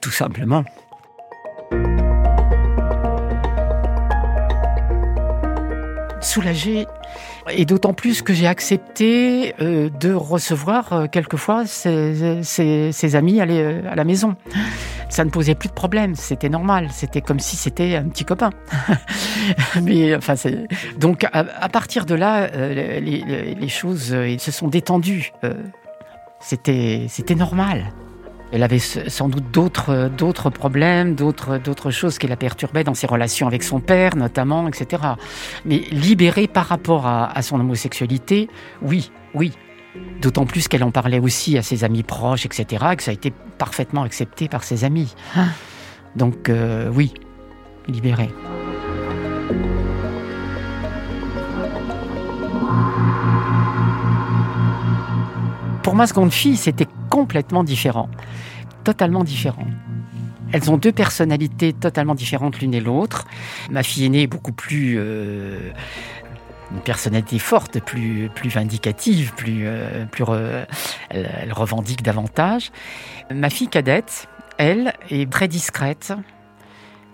tout 0.00 0.10
simplement. 0.10 0.64
Soulagée 6.20 6.86
et 7.50 7.64
d'autant 7.64 7.92
plus 7.92 8.22
que 8.22 8.32
j'ai 8.32 8.46
accepté 8.46 9.54
euh, 9.60 9.90
de 9.90 10.12
recevoir 10.12 10.92
euh, 10.92 11.06
quelquefois 11.06 11.66
ses, 11.66 13.14
amis 13.14 13.40
à, 13.40 13.44
à, 13.44 13.94
la 13.94 14.04
maison. 14.04 14.36
ça 15.08 15.24
ne 15.24 15.30
posait 15.30 15.54
plus 15.54 15.68
de 15.68 15.74
problème, 15.74 16.14
c'était 16.14 16.48
normal, 16.48 16.88
c'était 16.92 17.20
comme 17.20 17.40
si 17.40 17.56
c'était 17.56 17.96
un 17.96 18.08
petit 18.08 18.24
copain. 18.24 18.50
Mais 19.82 20.14
enfin, 20.14 20.34
donc 20.98 21.26
à, 21.32 21.68
partir 21.68 22.04
de 22.04 22.14
là, 22.14 22.48
euh, 22.54 23.00
les, 23.00 23.68
choses 23.68 24.12
euh, 24.12 24.36
se 24.38 24.50
sont 24.50 24.68
détendues. 24.68 25.32
Euh, 25.44 25.54
c'était 26.40 27.34
normal. 27.36 27.92
Elle 28.52 28.62
avait 28.62 28.78
sans 28.78 29.28
doute 29.28 29.50
d'autres 29.52 30.10
d'autres 30.16 30.50
problèmes, 30.50 31.14
d'autres 31.14 31.58
d'autres 31.58 31.90
choses 31.90 32.18
qui 32.18 32.26
la 32.26 32.36
perturbaient 32.36 32.84
dans 32.84 32.94
ses 32.94 33.06
relations 33.06 33.46
avec 33.46 33.62
son 33.62 33.80
père, 33.80 34.16
notamment, 34.16 34.68
etc. 34.68 35.02
Mais 35.64 35.78
libérée 35.90 36.46
par 36.46 36.66
rapport 36.66 37.06
à, 37.06 37.30
à 37.36 37.42
son 37.42 37.60
homosexualité, 37.60 38.48
oui, 38.80 39.10
oui, 39.34 39.52
D'autant 40.20 40.46
plus 40.46 40.66
qu'elle 40.66 40.82
en 40.82 40.90
parlait 40.90 41.20
aussi 41.20 41.56
à 41.56 41.62
ses 41.62 41.84
amis 41.84 42.02
proches, 42.02 42.44
etc., 42.44 42.86
et 42.92 42.96
que 42.96 43.02
ça 43.02 43.10
a 43.12 43.14
été 43.14 43.32
parfaitement 43.56 44.02
accepté 44.02 44.48
par 44.48 44.64
ses 44.64 44.84
amis. 44.84 45.14
Ah. 45.36 45.46
Donc 46.16 46.48
euh, 46.48 46.90
oui, 46.92 47.14
libérée. 47.86 48.30
Pour 55.82 55.94
ma 55.94 56.06
seconde 56.06 56.32
fille, 56.32 56.56
c'était 56.56 56.88
complètement 57.18 57.64
différent. 57.64 58.08
Totalement 58.84 59.24
différent. 59.24 59.66
Elles 60.52 60.70
ont 60.70 60.76
deux 60.76 60.92
personnalités 60.92 61.72
totalement 61.72 62.14
différentes 62.14 62.60
l'une 62.60 62.74
et 62.74 62.80
l'autre. 62.80 63.26
Ma 63.70 63.82
fille 63.82 64.04
aînée 64.04 64.22
est 64.22 64.28
beaucoup 64.28 64.52
plus 64.52 64.94
euh, 64.98 65.72
une 66.70 66.80
personnalité 66.80 67.40
forte, 67.40 67.80
plus, 67.80 68.30
plus 68.32 68.50
vindicative, 68.50 69.32
plus, 69.34 69.66
euh, 69.66 70.06
plus 70.06 70.24
elle, 71.10 71.52
revendique 71.52 72.02
davantage. 72.02 72.70
Ma 73.34 73.50
fille 73.50 73.68
cadette, 73.68 74.28
elle, 74.58 74.94
est 75.10 75.28
très 75.28 75.48
discrète, 75.48 76.12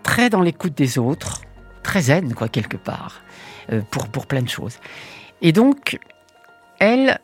très 0.03 0.29
dans 0.29 0.43
l'écoute 0.43 0.77
des 0.77 0.99
autres, 0.99 1.41
très 1.83 2.03
zen, 2.03 2.35
quoi, 2.35 2.49
quelque 2.49 2.77
part, 2.77 3.23
euh, 3.73 3.81
pour, 3.91 4.09
pour 4.09 4.27
plein 4.27 4.43
de 4.43 4.51
choses. 4.51 4.79
Et 5.41 5.53
donc, 5.53 5.99
elle, 6.79 7.19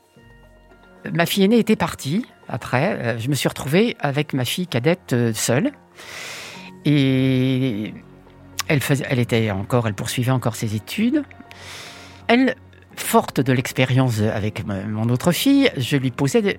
ma 1.13 1.27
fille 1.27 1.45
aînée 1.45 1.59
était 1.59 1.77
partie. 1.77 2.25
Après, 2.51 2.93
euh, 2.93 3.19
je 3.19 3.29
me 3.29 3.35
suis 3.35 3.49
retrouvée 3.49 3.97
avec 4.01 4.35
ma 4.35 4.45
fille 4.45 4.67
cadette 4.67 5.15
seule. 5.35 5.73
Et 6.85 7.95
elle 8.69 9.19
était 9.19 9.51
encore, 9.51 9.87
elle 9.87 9.95
poursuivait 9.95 10.33
encore 10.33 10.57
ses 10.57 10.75
études 10.75 11.25
elle, 12.31 12.55
forte 12.95 13.41
de 13.41 13.53
l'expérience 13.53 14.21
avec 14.21 14.65
mon 14.65 15.09
autre 15.09 15.33
fille, 15.33 15.69
je 15.77 15.97
lui 15.97 16.13
posais 16.13 16.59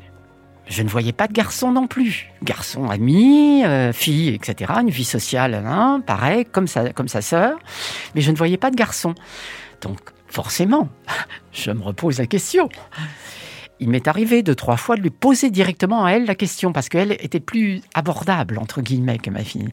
Je 0.68 0.84
ne 0.84 0.90
voyais 0.90 1.14
pas 1.14 1.28
de 1.28 1.34
garçon 1.34 1.72
non 1.72 1.88
plus. 1.88 2.30
Garçon, 2.44 2.90
ami, 2.90 3.64
euh, 3.64 3.94
fille, 3.94 4.30
etc. 4.30 4.74
Une 4.82 4.90
vie 4.90 5.06
sociale, 5.06 5.54
hein, 5.66 6.02
pareil, 6.06 6.46
comme 6.46 6.68
sa, 6.68 6.92
comme 6.92 7.08
sa 7.08 7.22
sœur. 7.22 7.58
Mais 8.16 8.22
je 8.22 8.32
ne 8.32 8.36
voyais 8.36 8.58
pas 8.58 8.70
de 8.70 8.76
garçon. 8.76 9.16
Donc, 9.82 10.00
forcément, 10.28 10.90
je 11.54 11.72
me 11.72 11.84
repose 11.84 12.20
la 12.20 12.26
question 12.26 12.68
il 13.82 13.90
m'est 13.90 14.08
arrivé 14.08 14.44
deux, 14.44 14.54
trois 14.54 14.78
fois 14.78 14.96
de 14.96 15.02
lui 15.02 15.10
poser 15.10 15.50
directement 15.50 16.06
à 16.06 16.12
elle 16.12 16.26
la 16.26 16.36
question, 16.36 16.72
parce 16.72 16.88
qu'elle 16.88 17.14
était 17.14 17.40
plus 17.40 17.82
abordable, 17.96 18.60
entre 18.60 18.82
guillemets, 18.82 19.18
que 19.18 19.32
ma 19.32 19.44
fille. 19.44 19.70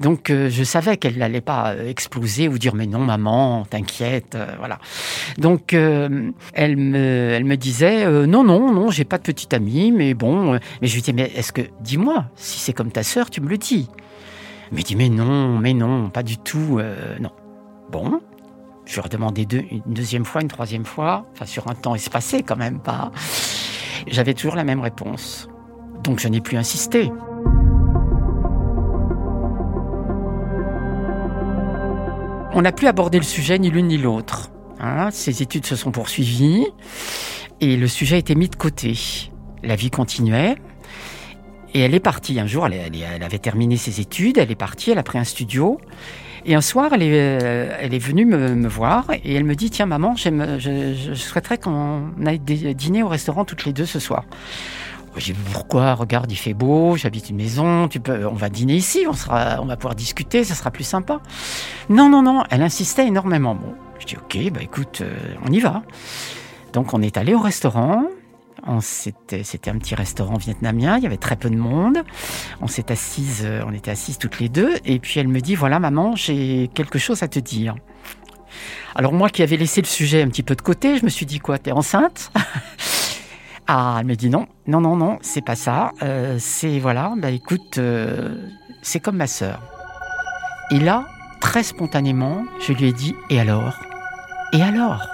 Donc, 0.00 0.30
euh, 0.30 0.48
je 0.48 0.64
savais 0.64 0.96
qu'elle 0.96 1.18
n'allait 1.18 1.42
pas 1.42 1.74
euh, 1.74 1.88
exploser 1.88 2.48
ou 2.48 2.58
dire, 2.58 2.74
mais 2.74 2.86
non, 2.86 3.00
maman, 3.00 3.66
t'inquiète, 3.68 4.34
euh, 4.34 4.46
voilà. 4.58 4.78
Donc, 5.36 5.74
elle, 5.74 6.76
me, 6.76 7.30
elle 7.34 7.44
me 7.44 7.56
disait, 7.56 8.06
non, 8.26 8.42
non, 8.42 8.72
non, 8.72 8.90
j'ai 8.90 9.04
pas 9.04 9.18
de 9.18 9.22
petite 9.24 9.52
amie, 9.52 9.92
mais 9.92 10.14
bon. 10.14 10.52
mais 10.52 10.88
je 10.88 10.94
lui 10.94 11.02
disais, 11.02 11.12
mais 11.12 11.30
est-ce 11.36 11.52
que, 11.52 11.62
dis-moi, 11.82 12.24
si 12.36 12.58
c'est 12.58 12.72
comme 12.72 12.90
ta 12.90 13.02
sœur, 13.02 13.28
tu 13.28 13.42
me 13.42 13.48
le 13.48 13.58
dis? 13.58 13.88
Elle 14.70 14.78
me 14.78 14.82
dit, 14.82 14.96
mais 14.96 15.10
non, 15.10 15.58
mais 15.58 15.74
non, 15.74 16.08
pas 16.08 16.22
du 16.22 16.38
tout, 16.38 16.80
non. 17.20 17.30
Bon, 17.90 18.20
je 18.90 18.98
ai 18.98 19.02
redemandé 19.02 19.46
deux, 19.46 19.64
une 19.70 19.82
deuxième 19.86 20.24
fois, 20.24 20.42
une 20.42 20.48
troisième 20.48 20.84
fois, 20.84 21.26
enfin 21.32 21.46
sur 21.46 21.68
un 21.68 21.74
temps 21.74 21.94
espacé 21.94 22.42
quand 22.42 22.56
même 22.56 22.80
pas. 22.80 23.12
J'avais 24.06 24.34
toujours 24.34 24.56
la 24.56 24.64
même 24.64 24.80
réponse. 24.80 25.48
Donc 26.02 26.18
je 26.18 26.28
n'ai 26.28 26.40
plus 26.40 26.56
insisté. 26.56 27.10
On 32.52 32.62
n'a 32.62 32.72
plus 32.72 32.88
abordé 32.88 33.18
le 33.18 33.24
sujet 33.24 33.58
ni 33.58 33.70
l'une 33.70 33.88
ni 33.88 33.98
l'autre. 33.98 34.50
Hein. 34.80 35.10
Ces 35.12 35.42
études 35.42 35.66
se 35.66 35.76
sont 35.76 35.92
poursuivies 35.92 36.66
et 37.60 37.76
le 37.76 37.86
sujet 37.86 38.16
a 38.16 38.18
été 38.18 38.34
mis 38.34 38.48
de 38.48 38.56
côté. 38.56 38.98
La 39.62 39.76
vie 39.76 39.90
continuait. 39.90 40.56
Et 41.72 41.80
elle 41.80 41.94
est 41.94 42.00
partie 42.00 42.40
un 42.40 42.46
jour, 42.46 42.66
elle, 42.66 43.22
avait 43.22 43.38
terminé 43.38 43.76
ses 43.76 44.00
études, 44.00 44.38
elle 44.38 44.50
est 44.50 44.56
partie, 44.56 44.90
elle 44.90 44.98
a 44.98 45.04
pris 45.04 45.18
un 45.18 45.24
studio 45.24 45.80
et 46.44 46.54
un 46.54 46.60
soir, 46.60 46.92
elle 46.92 47.02
est, 47.02 47.42
euh, 47.42 47.76
elle 47.80 47.94
est 47.94 47.98
venue 47.98 48.24
me, 48.24 48.68
voir 48.68 49.06
et 49.10 49.34
elle 49.34 49.44
me 49.44 49.54
dit 49.54 49.70
Tiens, 49.70 49.86
maman, 49.86 50.14
je, 50.16 51.12
souhaiterais 51.14 51.58
qu'on 51.58 52.10
aille 52.26 52.38
dîner 52.38 53.02
au 53.02 53.08
restaurant 53.08 53.44
toutes 53.44 53.64
les 53.64 53.72
deux 53.72 53.86
ce 53.86 53.98
soir. 53.98 54.24
J'ai 55.16 55.32
dit 55.32 55.40
pourquoi? 55.52 55.94
Regarde, 55.94 56.30
il 56.30 56.36
fait 56.36 56.54
beau, 56.54 56.96
j'habite 56.96 57.30
une 57.30 57.36
maison, 57.36 57.88
tu 57.88 57.98
peux, 57.98 58.26
on 58.26 58.34
va 58.34 58.48
dîner 58.48 58.74
ici, 58.74 59.06
on 59.08 59.12
sera, 59.12 59.60
on 59.60 59.66
va 59.66 59.76
pouvoir 59.76 59.96
discuter, 59.96 60.44
ça 60.44 60.54
sera 60.54 60.70
plus 60.70 60.84
sympa. 60.84 61.20
Non, 61.88 62.08
non, 62.08 62.22
non, 62.22 62.44
elle 62.50 62.62
insistait 62.62 63.06
énormément. 63.06 63.54
Bon, 63.54 63.74
je 63.98 64.06
dis 64.06 64.16
ok, 64.16 64.52
bah 64.52 64.60
écoute, 64.62 65.00
euh, 65.02 65.34
on 65.46 65.50
y 65.50 65.58
va. 65.58 65.82
Donc 66.72 66.94
on 66.94 67.02
est 67.02 67.16
allé 67.16 67.34
au 67.34 67.40
restaurant. 67.40 68.04
C'était, 68.80 69.70
un 69.70 69.78
petit 69.78 69.94
restaurant 69.94 70.36
vietnamien, 70.36 70.96
il 70.96 71.02
y 71.02 71.06
avait 71.06 71.16
très 71.16 71.36
peu 71.36 71.50
de 71.50 71.56
monde. 71.56 71.98
On 72.60 72.66
s'est 72.66 72.90
assise, 72.92 73.42
euh, 73.44 73.62
on 73.66 73.72
était 73.72 73.90
assises 73.90 74.18
toutes 74.18 74.40
les 74.40 74.48
deux, 74.48 74.74
et 74.84 74.98
puis 74.98 75.20
elle 75.20 75.28
me 75.28 75.40
dit 75.40 75.54
voilà 75.54 75.78
maman, 75.78 76.16
j'ai 76.16 76.70
quelque 76.74 76.98
chose 76.98 77.22
à 77.22 77.28
te 77.28 77.38
dire. 77.38 77.74
Alors 78.94 79.12
moi 79.12 79.28
qui 79.28 79.42
avais 79.42 79.56
laissé 79.56 79.80
le 79.80 79.86
sujet 79.86 80.22
un 80.22 80.28
petit 80.28 80.42
peu 80.42 80.56
de 80.56 80.62
côté, 80.62 80.98
je 80.98 81.04
me 81.04 81.10
suis 81.10 81.26
dit 81.26 81.38
quoi, 81.38 81.58
t'es 81.58 81.72
enceinte? 81.72 82.32
Ah, 83.72 83.98
elle 84.00 84.06
me 84.06 84.16
dit 84.16 84.30
non, 84.30 84.48
non, 84.66 84.80
non, 84.80 84.96
non, 84.96 85.18
c'est 85.22 85.44
pas 85.44 85.54
ça. 85.54 85.92
Euh, 86.02 86.38
c'est 86.40 86.80
voilà, 86.80 87.14
bah 87.16 87.30
écoute, 87.30 87.78
euh, 87.78 88.48
c'est 88.82 88.98
comme 88.98 89.16
ma 89.16 89.28
sœur. 89.28 89.60
Et 90.72 90.80
là, 90.80 91.06
très 91.40 91.62
spontanément, 91.62 92.42
je 92.66 92.72
lui 92.72 92.88
ai 92.88 92.92
dit 92.92 93.14
et 93.28 93.38
alors? 93.38 93.78
Et 94.52 94.60
alors? 94.60 95.06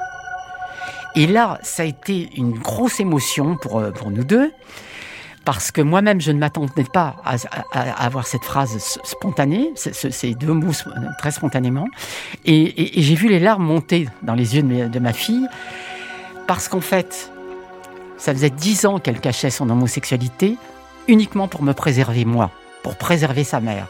Et 1.16 1.26
là, 1.26 1.58
ça 1.62 1.82
a 1.82 1.86
été 1.86 2.28
une 2.36 2.52
grosse 2.52 3.00
émotion 3.00 3.56
pour, 3.56 3.78
euh, 3.78 3.90
pour 3.90 4.10
nous 4.10 4.22
deux, 4.22 4.52
parce 5.46 5.70
que 5.70 5.80
moi-même, 5.80 6.20
je 6.20 6.32
ne 6.32 6.38
m'attendais 6.38 6.84
pas 6.84 7.16
à, 7.24 8.04
avoir 8.04 8.26
cette 8.26 8.44
phrase 8.44 8.98
spontanée, 9.04 9.72
ces 9.76 10.34
deux 10.34 10.52
mots 10.52 10.72
très 11.18 11.30
spontanément. 11.30 11.86
Et, 12.44 13.00
j'ai 13.00 13.14
vu 13.14 13.28
les 13.28 13.38
larmes 13.38 13.64
monter 13.64 14.08
dans 14.22 14.34
les 14.34 14.56
yeux 14.56 14.62
de, 14.62 14.98
ma 14.98 15.12
fille, 15.12 15.46
parce 16.48 16.68
qu'en 16.68 16.80
fait, 16.80 17.30
ça 18.18 18.34
faisait 18.34 18.50
dix 18.50 18.86
ans 18.86 18.98
qu'elle 18.98 19.20
cachait 19.20 19.50
son 19.50 19.70
homosexualité, 19.70 20.56
uniquement 21.06 21.46
pour 21.46 21.62
me 21.62 21.74
préserver 21.74 22.24
moi, 22.24 22.50
pour 22.82 22.96
préserver 22.96 23.44
sa 23.44 23.60
mère. 23.60 23.86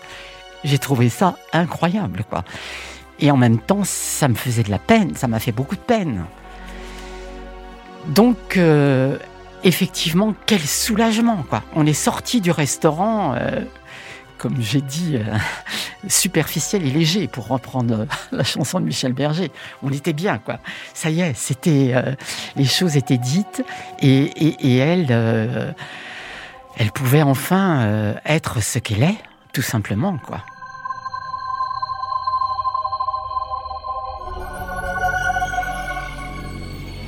J'ai 0.62 0.78
trouvé 0.78 1.08
ça 1.08 1.38
incroyable, 1.54 2.24
quoi. 2.28 2.44
Et 3.18 3.30
en 3.30 3.38
même 3.38 3.58
temps, 3.58 3.82
ça 3.82 4.28
me 4.28 4.34
faisait 4.34 4.62
de 4.62 4.70
la 4.70 4.78
peine, 4.78 5.14
ça 5.16 5.26
m'a 5.26 5.40
fait 5.40 5.52
beaucoup 5.52 5.74
de 5.74 5.80
peine. 5.80 6.26
Donc, 8.08 8.56
euh, 8.56 9.18
effectivement, 9.64 10.34
quel 10.46 10.60
soulagement, 10.60 11.44
quoi. 11.48 11.62
On 11.74 11.86
est 11.86 11.92
sorti 11.92 12.40
du 12.40 12.50
restaurant, 12.50 13.34
euh, 13.34 13.62
comme 14.38 14.60
j'ai 14.60 14.80
dit, 14.80 15.16
euh, 15.16 15.36
superficiel 16.08 16.86
et 16.86 16.90
léger, 16.90 17.26
pour 17.26 17.48
reprendre 17.48 18.06
la 18.32 18.44
chanson 18.44 18.80
de 18.80 18.84
Michel 18.84 19.12
Berger. 19.12 19.50
On 19.82 19.90
était 19.90 20.12
bien, 20.12 20.38
quoi. 20.38 20.58
Ça 20.94 21.10
y 21.10 21.20
est, 21.20 21.36
c'était, 21.36 21.94
les 22.54 22.64
choses 22.64 22.96
étaient 22.96 23.18
dites, 23.18 23.64
et, 24.00 24.78
elle, 24.78 25.74
elle 26.76 26.92
pouvait 26.92 27.22
enfin 27.22 28.14
être 28.24 28.62
ce 28.62 28.78
qu'elle 28.78 29.02
est, 29.02 29.18
tout 29.52 29.62
simplement, 29.62 30.18
quoi. 30.18 30.42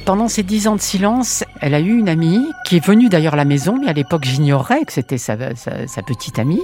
Pendant 0.09 0.29
ces 0.29 0.43
dix 0.43 0.69
ans 0.69 0.75
de 0.75 0.81
silence, 0.81 1.45
elle 1.61 1.75
a 1.75 1.81
eu 1.81 1.95
une 1.95 2.09
amie 2.09 2.43
qui 2.65 2.77
est 2.77 2.83
venue 2.83 3.11
d'ailleurs 3.11 3.35
à 3.35 3.37
la 3.37 3.45
maison, 3.45 3.79
mais 3.79 3.89
à 3.89 3.93
l'époque 3.93 4.25
j'ignorais 4.25 4.87
que 4.87 4.93
c'était 4.95 5.19
sa, 5.19 5.37
petite 5.37 6.39
amie. 6.39 6.63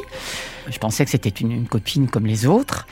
Je 0.70 0.78
pensais 0.78 1.04
que 1.04 1.10
c'était 1.10 1.28
une, 1.28 1.68
copine 1.68 2.08
comme 2.08 2.24
les 2.24 2.46
autres. 2.46 2.86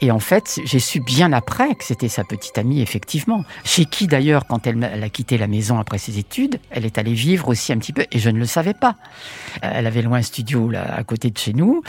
Et 0.00 0.10
en 0.10 0.18
fait, 0.18 0.60
j'ai 0.64 0.78
su 0.78 1.00
bien 1.00 1.32
après 1.32 1.74
que 1.74 1.84
c'était 1.84 2.08
sa 2.08 2.24
petite 2.24 2.58
amie, 2.58 2.82
effectivement. 2.82 3.44
Chez 3.64 3.84
qui 3.84 4.06
d'ailleurs, 4.06 4.46
quand 4.46 4.66
elle, 4.66 4.84
a 4.84 5.08
quitté 5.08 5.38
la 5.38 5.46
maison 5.46 5.78
après 5.78 5.98
ses 5.98 6.18
études, 6.18 6.60
elle 6.70 6.84
est 6.84 6.98
allée 6.98 7.14
vivre 7.14 7.48
aussi 7.48 7.72
un 7.72 7.78
petit 7.78 7.92
peu, 7.92 8.04
et 8.12 8.18
je 8.18 8.30
ne 8.30 8.38
le 8.38 8.44
savais 8.46 8.74
pas. 8.74 8.96
Euh, 9.64 9.70
elle 9.74 9.86
avait 9.86 10.02
loin 10.02 10.18
un 10.18 10.22
studio 10.22 10.70
là, 10.70 10.94
à 10.94 11.02
côté 11.04 11.30
de 11.30 11.38
chez 11.38 11.52
nous, 11.52 11.82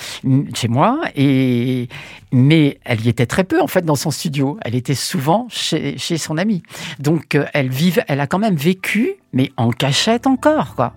chez 0.54 0.68
moi, 0.68 1.02
et 1.16 1.90
mais 2.32 2.80
elle 2.84 3.06
y 3.06 3.10
était 3.10 3.26
très 3.26 3.44
peu 3.44 3.62
en 3.62 3.68
fait 3.68 3.86
dans 3.86 3.96
son 3.96 4.12
studio. 4.12 4.58
Elle 4.62 4.76
était 4.76 4.96
souvent 4.96 5.48
chez, 5.50 5.98
chez 5.98 6.18
son 6.18 6.38
amie. 6.38 6.64
Donc 7.00 7.36
euh, 7.36 7.46
elle 7.54 7.70
vive, 7.70 8.04
elle 8.08 8.20
a 8.20 8.28
quand 8.28 8.40
même 8.40 8.56
vécu, 8.56 9.16
mais 9.34 9.52
en 9.58 9.72
cachette 9.72 10.28
encore 10.28 10.76
quoi. 10.76 10.94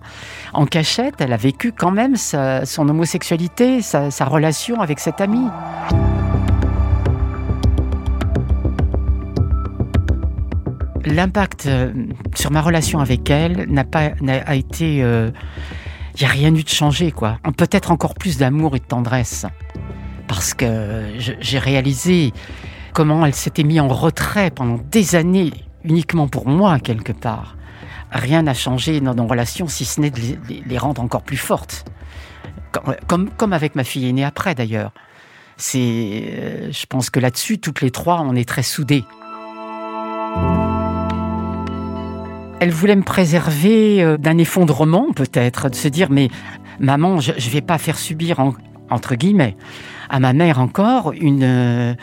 En 0.53 0.65
cachette, 0.65 1.15
elle 1.19 1.33
a 1.33 1.37
vécu 1.37 1.71
quand 1.71 1.91
même 1.91 2.15
sa, 2.15 2.65
son 2.65 2.87
homosexualité, 2.87 3.81
sa, 3.81 4.11
sa 4.11 4.25
relation 4.25 4.81
avec 4.81 4.99
cette 4.99 5.21
amie. 5.21 5.47
L'impact 11.05 11.65
euh, 11.65 11.93
sur 12.35 12.51
ma 12.51 12.61
relation 12.61 12.99
avec 12.99 13.29
elle 13.29 13.65
n'a 13.69 13.83
pas 13.83 14.11
n'a 14.21 14.55
été. 14.55 14.97
Il 14.97 15.03
euh, 15.03 15.31
n'y 16.19 16.25
a 16.25 16.29
rien 16.29 16.53
eu 16.53 16.63
de 16.63 16.69
changé, 16.69 17.11
quoi. 17.11 17.39
Peut-être 17.57 17.91
encore 17.91 18.13
plus 18.13 18.37
d'amour 18.37 18.75
et 18.75 18.79
de 18.79 18.85
tendresse. 18.85 19.45
Parce 20.27 20.53
que 20.53 21.05
j'ai 21.17 21.59
réalisé 21.59 22.31
comment 22.93 23.25
elle 23.25 23.33
s'était 23.33 23.63
mise 23.63 23.81
en 23.81 23.87
retrait 23.87 24.51
pendant 24.51 24.79
des 24.91 25.15
années, 25.15 25.51
uniquement 25.83 26.27
pour 26.27 26.47
moi, 26.47 26.79
quelque 26.79 27.11
part. 27.11 27.57
Rien 28.11 28.43
n'a 28.43 28.53
changé 28.53 29.01
dans 29.01 29.15
nos 29.15 29.27
relations, 29.27 29.67
si 29.67 29.85
ce 29.85 29.99
n'est 29.99 30.09
de 30.11 30.19
les, 30.67 30.77
rendre 30.77 31.01
encore 31.01 31.23
plus 31.23 31.37
fortes. 31.37 31.85
Comme, 33.07 33.53
avec 33.53 33.75
ma 33.75 33.83
fille 33.83 34.07
aînée 34.07 34.23
après, 34.23 34.55
d'ailleurs. 34.55 34.93
C'est, 35.57 35.79
euh, 35.79 36.71
je 36.71 36.85
pense 36.85 37.09
que 37.09 37.19
là-dessus, 37.19 37.59
toutes 37.59 37.81
les 37.81 37.91
trois, 37.91 38.21
on 38.21 38.35
est 38.35 38.47
très 38.47 38.63
soudées 38.63 39.03
elle 42.61 42.69
voulait 42.69 42.95
me 42.95 43.01
préserver 43.01 44.03
euh, 44.03 44.17
d'un 44.17 44.37
effondrement 44.37 45.11
peut-être, 45.13 45.69
de 45.69 45.75
se 45.75 45.87
dire 45.87 46.09
mais 46.11 46.29
maman, 46.79 47.19
je 47.19 47.31
ne 47.31 47.51
vais 47.51 47.61
pas 47.61 47.79
faire 47.79 47.97
subir 47.97 48.39
entre 48.89 49.15
guillemets 49.15 49.57
à 50.09 50.19
ma 50.19 50.31
mère 50.31 50.59
encore 50.59 51.11
une 51.11 51.43
euh, 51.43 51.93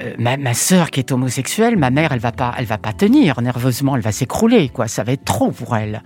euh, 0.00 0.14
ma, 0.18 0.38
ma 0.38 0.54
sœur 0.54 0.90
qui 0.90 1.00
est 1.00 1.12
homosexuelle, 1.12 1.76
ma 1.76 1.90
mère 1.90 2.12
elle 2.12 2.18
va 2.18 2.32
pas 2.32 2.54
elle 2.56 2.64
va 2.64 2.78
pas 2.78 2.94
tenir 2.94 3.42
nerveusement, 3.42 3.94
elle 3.94 4.02
va 4.02 4.10
s'écrouler 4.10 4.70
quoi, 4.70 4.88
ça 4.88 5.04
va 5.04 5.12
être 5.12 5.24
trop 5.24 5.50
pour 5.50 5.76
elle. 5.76 6.02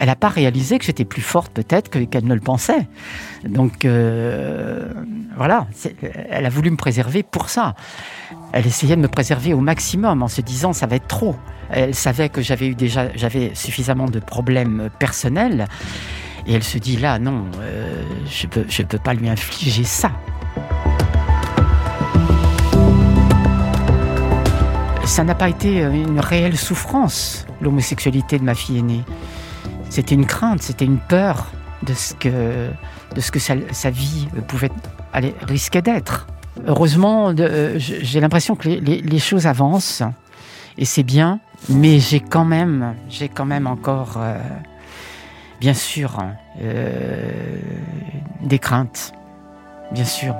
Elle 0.00 0.06
n'a 0.06 0.16
pas 0.16 0.28
réalisé 0.28 0.78
que 0.78 0.84
j'étais 0.84 1.04
plus 1.04 1.22
forte 1.22 1.52
peut-être 1.52 1.90
qu'elle 1.90 2.24
ne 2.24 2.34
le 2.34 2.40
pensait. 2.40 2.86
Donc 3.44 3.84
voilà, 5.36 5.66
elle 6.30 6.46
a 6.46 6.48
voulu 6.48 6.70
me 6.70 6.76
préserver 6.76 7.24
pour 7.24 7.50
ça. 7.50 7.74
Elle 8.52 8.66
essayait 8.66 8.94
de 8.94 9.00
me 9.00 9.08
préserver 9.08 9.54
au 9.54 9.60
maximum 9.60 10.22
en 10.22 10.28
se 10.28 10.40
disant 10.40 10.72
ça 10.72 10.86
va 10.86 10.96
être 10.96 11.08
trop. 11.08 11.34
Elle 11.70 11.94
savait 11.94 12.28
que 12.28 12.40
j'avais 12.42 12.68
eu 12.68 12.74
déjà 12.76 13.08
j'avais 13.16 13.50
suffisamment 13.54 14.06
de 14.06 14.20
problèmes 14.20 14.88
personnels 14.98 15.66
et 16.46 16.54
elle 16.54 16.62
se 16.62 16.78
dit 16.78 16.96
là 16.96 17.18
non, 17.18 17.44
euh, 17.60 18.02
je 18.30 18.46
peux 18.46 18.64
je 18.68 18.82
peux 18.82 18.98
pas 18.98 19.14
lui 19.14 19.28
infliger 19.28 19.84
ça. 19.84 20.12
Ça 25.04 25.24
n'a 25.24 25.34
pas 25.34 25.48
été 25.48 25.80
une 25.80 26.20
réelle 26.20 26.56
souffrance, 26.56 27.46
l'homosexualité 27.60 28.38
de 28.38 28.44
ma 28.44 28.54
fille 28.54 28.78
aînée. 28.78 29.02
C'était 29.90 30.14
une 30.14 30.26
crainte, 30.26 30.62
c'était 30.62 30.84
une 30.84 30.98
peur 30.98 31.46
de 31.82 31.94
ce 31.94 32.14
que, 32.14 32.68
de 33.14 33.20
ce 33.20 33.30
que 33.30 33.38
sa, 33.38 33.90
vie 33.90 34.28
pouvait 34.46 34.70
aller, 35.12 35.34
risquer 35.42 35.82
d'être. 35.82 36.26
Heureusement, 36.66 37.32
euh, 37.38 37.74
j'ai 37.78 38.20
l'impression 38.20 38.56
que 38.56 38.68
les, 38.68 39.18
choses 39.18 39.46
avancent 39.46 40.02
et 40.76 40.84
c'est 40.84 41.02
bien, 41.02 41.40
mais 41.68 41.98
j'ai 41.98 42.20
quand 42.20 42.44
même, 42.44 42.94
j'ai 43.08 43.28
quand 43.28 43.44
même 43.44 43.66
encore, 43.66 44.16
euh, 44.18 44.36
bien 45.60 45.74
sûr, 45.74 46.18
euh, 46.60 47.58
des 48.42 48.58
craintes, 48.58 49.12
bien 49.92 50.04
sûr. 50.04 50.34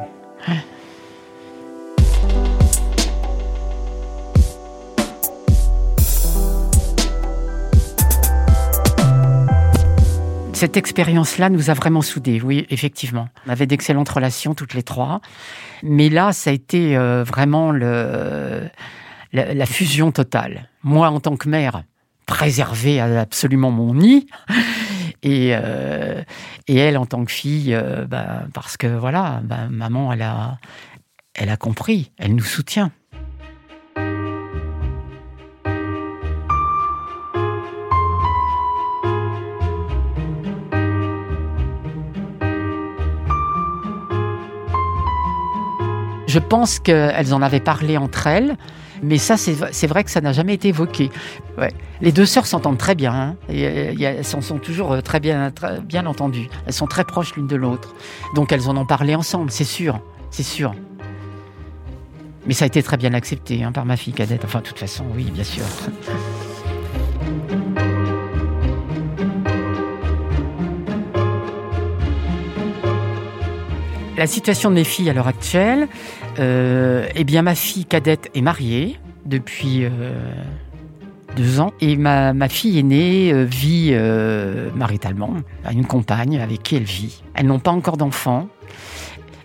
Cette 10.59 10.77
expérience-là 10.77 11.51
nous 11.51 11.71
a 11.71 11.73
vraiment 11.73 12.03
soudés, 12.03 12.41
oui, 12.41 12.67
effectivement. 12.69 13.29
On 13.47 13.51
avait 13.51 13.69
d'excellentes 13.69 14.09
relations 14.09 14.57
toutes 14.57 14.75
les 14.75 14.83
trois. 14.83 15.21
Mais 15.85 16.09
là, 16.09 16.33
ça 16.33 16.51
a 16.51 16.53
été 16.53 16.97
euh, 16.97 17.23
vraiment 17.23 17.71
la, 17.71 19.67
fusion 19.67 20.11
totale. 20.11 20.69
Moi, 20.83 21.11
en 21.11 21.21
tant 21.21 21.37
que 21.37 21.49
mère, 21.49 21.85
préservée 22.27 22.99
absolument 22.99 23.71
mon 23.71 23.95
nid. 23.95 24.27
Et, 25.23 25.51
euh, 25.53 26.23
et 26.67 26.77
elle, 26.77 26.97
en 26.97 27.07
tant 27.07 27.25
que 27.25 27.31
fille, 27.31 27.73
euh, 27.73 28.05
bah, 28.05 28.43
parce 28.53 28.77
que 28.77 28.89
voilà, 28.89 29.41
bah, 29.45 29.69
maman, 29.71 30.13
elle 30.13 30.23
a, 30.23 30.59
elle 31.35 31.51
a 31.51 31.57
compris, 31.57 32.11
elle 32.19 32.35
nous 32.35 32.45
soutient. 32.45 32.91
Je 46.29 46.39
pense 46.39 46.79
qu'elles 46.79 47.33
en 47.33 47.41
avaient 47.41 47.59
parlé 47.59 47.97
entre 47.97 48.27
elles, 48.27 48.57
mais 49.03 49.17
ça, 49.17 49.37
c'est 49.37 49.87
vrai 49.87 50.05
que 50.05 50.11
ça 50.11 50.21
n'a 50.21 50.33
jamais 50.33 50.55
été 50.55 50.69
évoqué. 50.69 51.11
Les 52.01 52.13
deux 52.13 52.27
sœurs 52.27 52.47
s'entendent 52.47 52.79
très 52.79 52.95
bien, 52.95 53.13
hein. 53.13 53.37
elles 53.49 54.25
s'en 54.25 54.41
sont 54.41 54.59
toujours 54.59 54.93
euh, 54.93 55.01
très 55.01 55.21
bien, 55.21 55.53
bien 55.83 56.07
entendues. 56.07 56.49
Elles 56.67 56.73
sont 56.73 56.87
très 56.87 57.05
proches 57.05 57.35
l'une 57.35 57.49
de 57.49 57.57
l'autre. 57.57 57.95
Donc 58.35 58.53
elles 58.53 58.69
en 58.69 58.77
ont 58.77 58.87
parlé 58.87 59.15
ensemble, 59.15 59.51
c'est 59.51 59.65
sûr, 59.65 60.01
c'est 60.31 60.45
sûr. 60.45 60.75
Mais 62.47 62.55
ça 62.55 62.65
a 62.65 62.67
été 62.67 62.83
très 62.83 62.97
bien 62.97 63.15
accepté 63.15 63.65
hein, 63.65 63.73
par 63.73 63.85
ma 63.85 63.97
fille 63.97 64.13
cadette. 64.13 64.45
Enfin, 64.45 64.61
de 64.61 64.65
toute 64.65 64.79
façon, 64.79 65.05
oui, 65.15 65.25
bien 65.33 65.45
sûr. 65.45 65.65
La 74.19 74.27
situation 74.27 74.69
de 74.71 74.75
mes 74.75 74.85
filles 74.85 75.09
à 75.11 75.13
l'heure 75.13 75.29
actuelle, 75.29 75.87
euh, 76.41 77.07
eh 77.15 77.23
bien, 77.23 77.43
ma 77.43 77.55
fille 77.55 77.85
cadette 77.85 78.29
est 78.35 78.41
mariée 78.41 78.99
depuis 79.27 79.85
euh, 79.85 80.11
deux 81.37 81.61
ans 81.61 81.73
et 81.81 81.95
ma, 81.95 82.33
ma 82.33 82.49
fille 82.49 82.81
aînée 82.81 83.31
euh, 83.33 83.45
vit 83.45 83.95
maritalement, 84.75 85.35
a 85.65 85.73
une 85.73 85.87
compagne 85.87 86.41
avec 86.41 86.65
qui 86.65 86.75
elle 86.75 86.83
vit. 86.83 87.23
Elles 87.35 87.47
n'ont 87.47 87.61
pas 87.61 87.71
encore 87.71 87.97
d'enfants. 87.97 88.49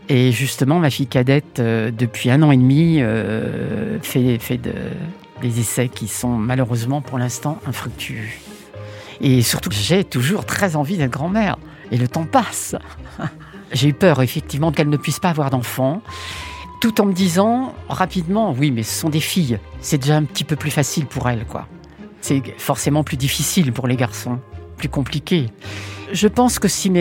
Et 0.09 0.31
justement, 0.31 0.79
ma 0.79 0.89
fille 0.89 1.05
cadette, 1.05 1.61
depuis 1.61 2.31
un 2.31 2.41
an 2.41 2.51
et 2.51 2.57
demi, 2.57 2.99
fait, 4.01 4.39
fait 4.39 4.57
de, 4.57 4.73
des 5.43 5.59
essais 5.59 5.87
qui 5.87 6.07
sont 6.07 6.29
malheureusement 6.29 7.01
pour 7.01 7.19
l'instant 7.19 7.59
infructueux. 7.67 8.27
Et 9.21 9.43
surtout, 9.43 9.69
j'ai 9.71 10.03
toujours 10.03 10.45
très 10.45 10.75
envie 10.75 10.97
d'être 10.97 11.11
grand-mère. 11.11 11.57
Et 11.91 11.97
le 11.97 12.07
temps 12.07 12.25
passe. 12.25 12.75
J'ai 13.73 13.89
eu 13.89 13.93
peur, 13.93 14.21
effectivement, 14.21 14.71
qu'elle 14.71 14.89
ne 14.89 14.97
puisse 14.97 15.19
pas 15.19 15.29
avoir 15.29 15.49
d'enfants, 15.49 16.01
tout 16.79 17.01
en 17.01 17.05
me 17.05 17.13
disant 17.13 17.73
rapidement, 17.89 18.53
oui, 18.57 18.71
mais 18.71 18.83
ce 18.83 18.99
sont 18.99 19.09
des 19.09 19.19
filles. 19.19 19.59
C'est 19.81 19.97
déjà 19.97 20.15
un 20.15 20.23
petit 20.23 20.43
peu 20.43 20.55
plus 20.55 20.71
facile 20.71 21.05
pour 21.07 21.27
elles, 21.27 21.45
quoi. 21.45 21.67
C'est 22.21 22.41
forcément 22.57 23.03
plus 23.03 23.17
difficile 23.17 23.73
pour 23.73 23.87
les 23.87 23.95
garçons, 23.95 24.39
plus 24.77 24.89
compliqué. 24.89 25.47
Je 26.11 26.27
pense 26.27 26.59
que 26.59 26.67
si 26.67 26.91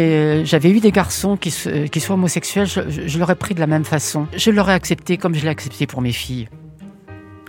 j'avais 0.44 0.70
eu 0.70 0.80
des 0.80 0.90
garçons 0.90 1.37
qui, 1.37 1.54
qui 1.90 2.00
soient 2.00 2.14
homosexuels, 2.14 2.66
je, 2.66 2.80
je 3.06 3.18
l'aurais 3.18 3.37
pris 3.37 3.54
de 3.54 3.61
la 3.61 3.66
même 3.66 3.85
façon. 3.85 4.26
Je 4.35 4.50
l'aurais 4.50 4.72
accepté 4.72 5.18
comme 5.18 5.35
je 5.35 5.42
l'ai 5.42 5.50
accepté 5.50 5.87
pour 5.87 6.00
mes 6.00 6.12
filles. 6.12 6.48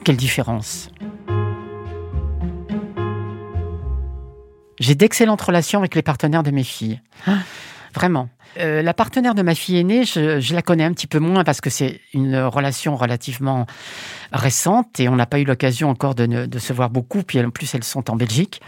Quelle 0.03 0.17
différence 0.17 0.89
J'ai 4.79 4.95
d'excellentes 4.95 5.41
relations 5.41 5.79
avec 5.79 5.95
les 5.95 6.01
partenaires 6.01 6.43
de 6.43 6.51
mes 6.51 6.63
filles. 6.63 6.99
Vraiment. 7.93 8.29
Euh, 8.59 8.81
la 8.81 8.93
partenaire 8.93 9.35
de 9.35 9.41
ma 9.41 9.55
fille 9.55 9.77
aînée, 9.77 10.03
je, 10.03 10.53
la 10.53 10.61
connais 10.61 10.83
un 10.83 10.93
petit 10.93 11.07
peu 11.07 11.19
moins 11.19 11.43
parce 11.43 11.61
que 11.61 11.69
c'est 11.69 12.01
une 12.13 12.37
relation 12.37 12.95
relativement 12.95 13.65
récente 14.31 14.99
et 14.99 15.09
on 15.09 15.15
n'a 15.15 15.25
pas 15.25 15.39
eu 15.39 15.43
l'occasion 15.43 15.89
encore 15.89 16.15
de, 16.15 16.59
se 16.59 16.73
voir 16.73 16.89
beaucoup. 16.89 17.23
Puis 17.23 17.39
en 17.39 17.49
plus, 17.49 17.73
elles 17.75 17.83
sont 17.83 18.09
en 18.09 18.15
Belgique. 18.15 18.61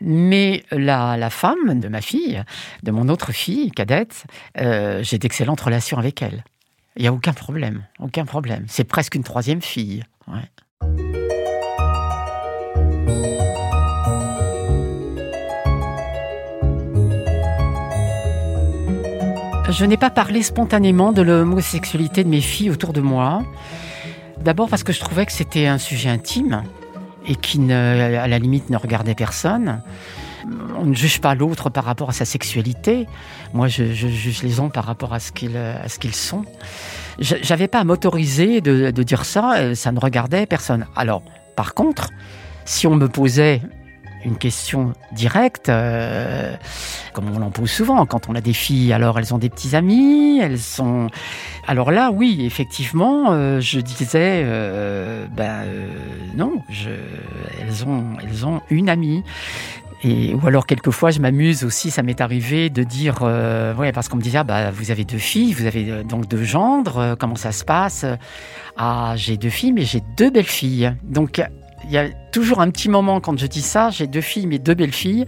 Mais 0.00 0.62
la, 0.70 1.30
femme 1.30 1.80
de 1.80 1.88
ma 1.88 2.00
fille, 2.00 2.42
de 2.82 2.90
mon 2.90 3.08
autre 3.08 3.32
fille, 3.32 3.70
cadette, 3.70 4.24
euh, 4.60 5.02
j'ai 5.02 5.18
d'excellentes 5.18 5.60
relations 5.60 5.98
avec 5.98 6.20
elle. 6.20 6.44
Il 6.96 7.02
n'y 7.02 7.08
a 7.08 7.12
aucun 7.12 7.32
problème, 7.32 7.84
aucun 7.98 8.24
problème. 8.24 8.64
C'est 8.68 8.84
presque 8.84 9.14
une 9.14 9.24
troisième 9.24 9.62
fille. 9.62 10.02
Je 19.76 19.84
n'ai 19.84 19.98
pas 19.98 20.08
parlé 20.08 20.42
spontanément 20.42 21.12
de 21.12 21.20
l'homosexualité 21.20 22.24
de 22.24 22.30
mes 22.30 22.40
filles 22.40 22.70
autour 22.70 22.94
de 22.94 23.02
moi. 23.02 23.42
D'abord 24.40 24.70
parce 24.70 24.82
que 24.82 24.90
je 24.90 25.00
trouvais 25.00 25.26
que 25.26 25.32
c'était 25.32 25.66
un 25.66 25.76
sujet 25.76 26.08
intime 26.08 26.62
et 27.26 27.36
qui, 27.36 27.60
à 27.70 28.26
la 28.26 28.38
limite, 28.38 28.70
ne 28.70 28.78
regardait 28.78 29.14
personne. 29.14 29.82
On 30.78 30.86
ne 30.86 30.94
juge 30.94 31.20
pas 31.20 31.34
l'autre 31.34 31.68
par 31.68 31.84
rapport 31.84 32.08
à 32.08 32.12
sa 32.12 32.24
sexualité. 32.24 33.06
Moi, 33.52 33.68
je, 33.68 33.84
juge 33.92 34.42
les 34.42 34.60
uns 34.60 34.70
par 34.70 34.84
rapport 34.84 35.12
à 35.12 35.20
ce 35.20 35.30
qu'ils, 35.30 35.58
à 35.58 35.86
ce 35.90 35.98
qu'ils 35.98 36.14
sont. 36.14 36.46
J'avais 37.18 37.68
pas 37.68 37.80
à 37.80 37.84
m'autoriser 37.84 38.62
de, 38.62 38.90
de 38.90 39.02
dire 39.02 39.26
ça. 39.26 39.74
Ça 39.74 39.92
ne 39.92 40.00
regardait 40.00 40.46
personne. 40.46 40.86
Alors, 40.96 41.20
par 41.54 41.74
contre, 41.74 42.08
si 42.64 42.86
on 42.86 42.96
me 42.96 43.08
posait 43.10 43.60
une 44.26 44.36
question 44.36 44.92
directe, 45.12 45.68
euh, 45.68 46.54
comme 47.12 47.30
on 47.34 47.38
l'en 47.38 47.50
pose 47.50 47.70
souvent. 47.70 48.04
Quand 48.06 48.28
on 48.28 48.34
a 48.34 48.40
des 48.40 48.52
filles, 48.52 48.92
alors 48.92 49.18
elles 49.18 49.32
ont 49.32 49.38
des 49.38 49.48
petits 49.48 49.76
amis, 49.76 50.40
elles 50.42 50.58
sont. 50.58 51.06
Alors 51.66 51.92
là, 51.92 52.10
oui, 52.10 52.44
effectivement, 52.44 53.26
euh, 53.30 53.60
je 53.60 53.78
disais, 53.78 54.42
euh, 54.44 55.26
ben 55.34 55.64
non, 56.36 56.60
je, 56.68 56.90
elles 57.60 57.86
ont, 57.86 58.04
elles 58.22 58.44
ont 58.44 58.60
une 58.68 58.88
amie. 58.88 59.22
Et, 60.02 60.34
ou 60.34 60.46
alors 60.46 60.66
quelquefois 60.66 61.10
je 61.10 61.20
m'amuse 61.20 61.64
aussi, 61.64 61.90
ça 61.90 62.02
m'est 62.02 62.20
arrivé 62.20 62.68
de 62.68 62.82
dire, 62.82 63.22
ouais, 63.22 63.92
parce 63.92 64.08
qu'on 64.08 64.16
me 64.16 64.22
disait, 64.22 64.38
ah, 64.38 64.44
bah, 64.44 64.70
vous 64.70 64.90
avez 64.90 65.04
deux 65.04 65.18
filles, 65.18 65.52
vous 65.52 65.66
avez 65.66 66.04
donc 66.04 66.28
deux 66.28 66.44
gendres, 66.44 67.16
comment 67.18 67.36
ça 67.36 67.52
se 67.52 67.64
passe? 67.64 68.04
Ah, 68.76 69.14
j'ai 69.16 69.36
deux 69.36 69.50
filles, 69.50 69.72
mais 69.72 69.84
j'ai 69.84 70.02
deux 70.16 70.30
belles 70.30 70.44
filles. 70.44 70.92
Donc 71.02 71.40
il 71.84 71.90
y 71.90 71.98
a 71.98 72.08
toujours 72.32 72.60
un 72.60 72.70
petit 72.70 72.88
moment 72.88 73.20
quand 73.20 73.38
je 73.38 73.46
dis 73.46 73.62
ça. 73.62 73.90
J'ai 73.90 74.06
deux 74.06 74.20
filles, 74.20 74.46
mais 74.46 74.58
deux 74.58 74.74
belles 74.74 74.92
filles. 74.92 75.24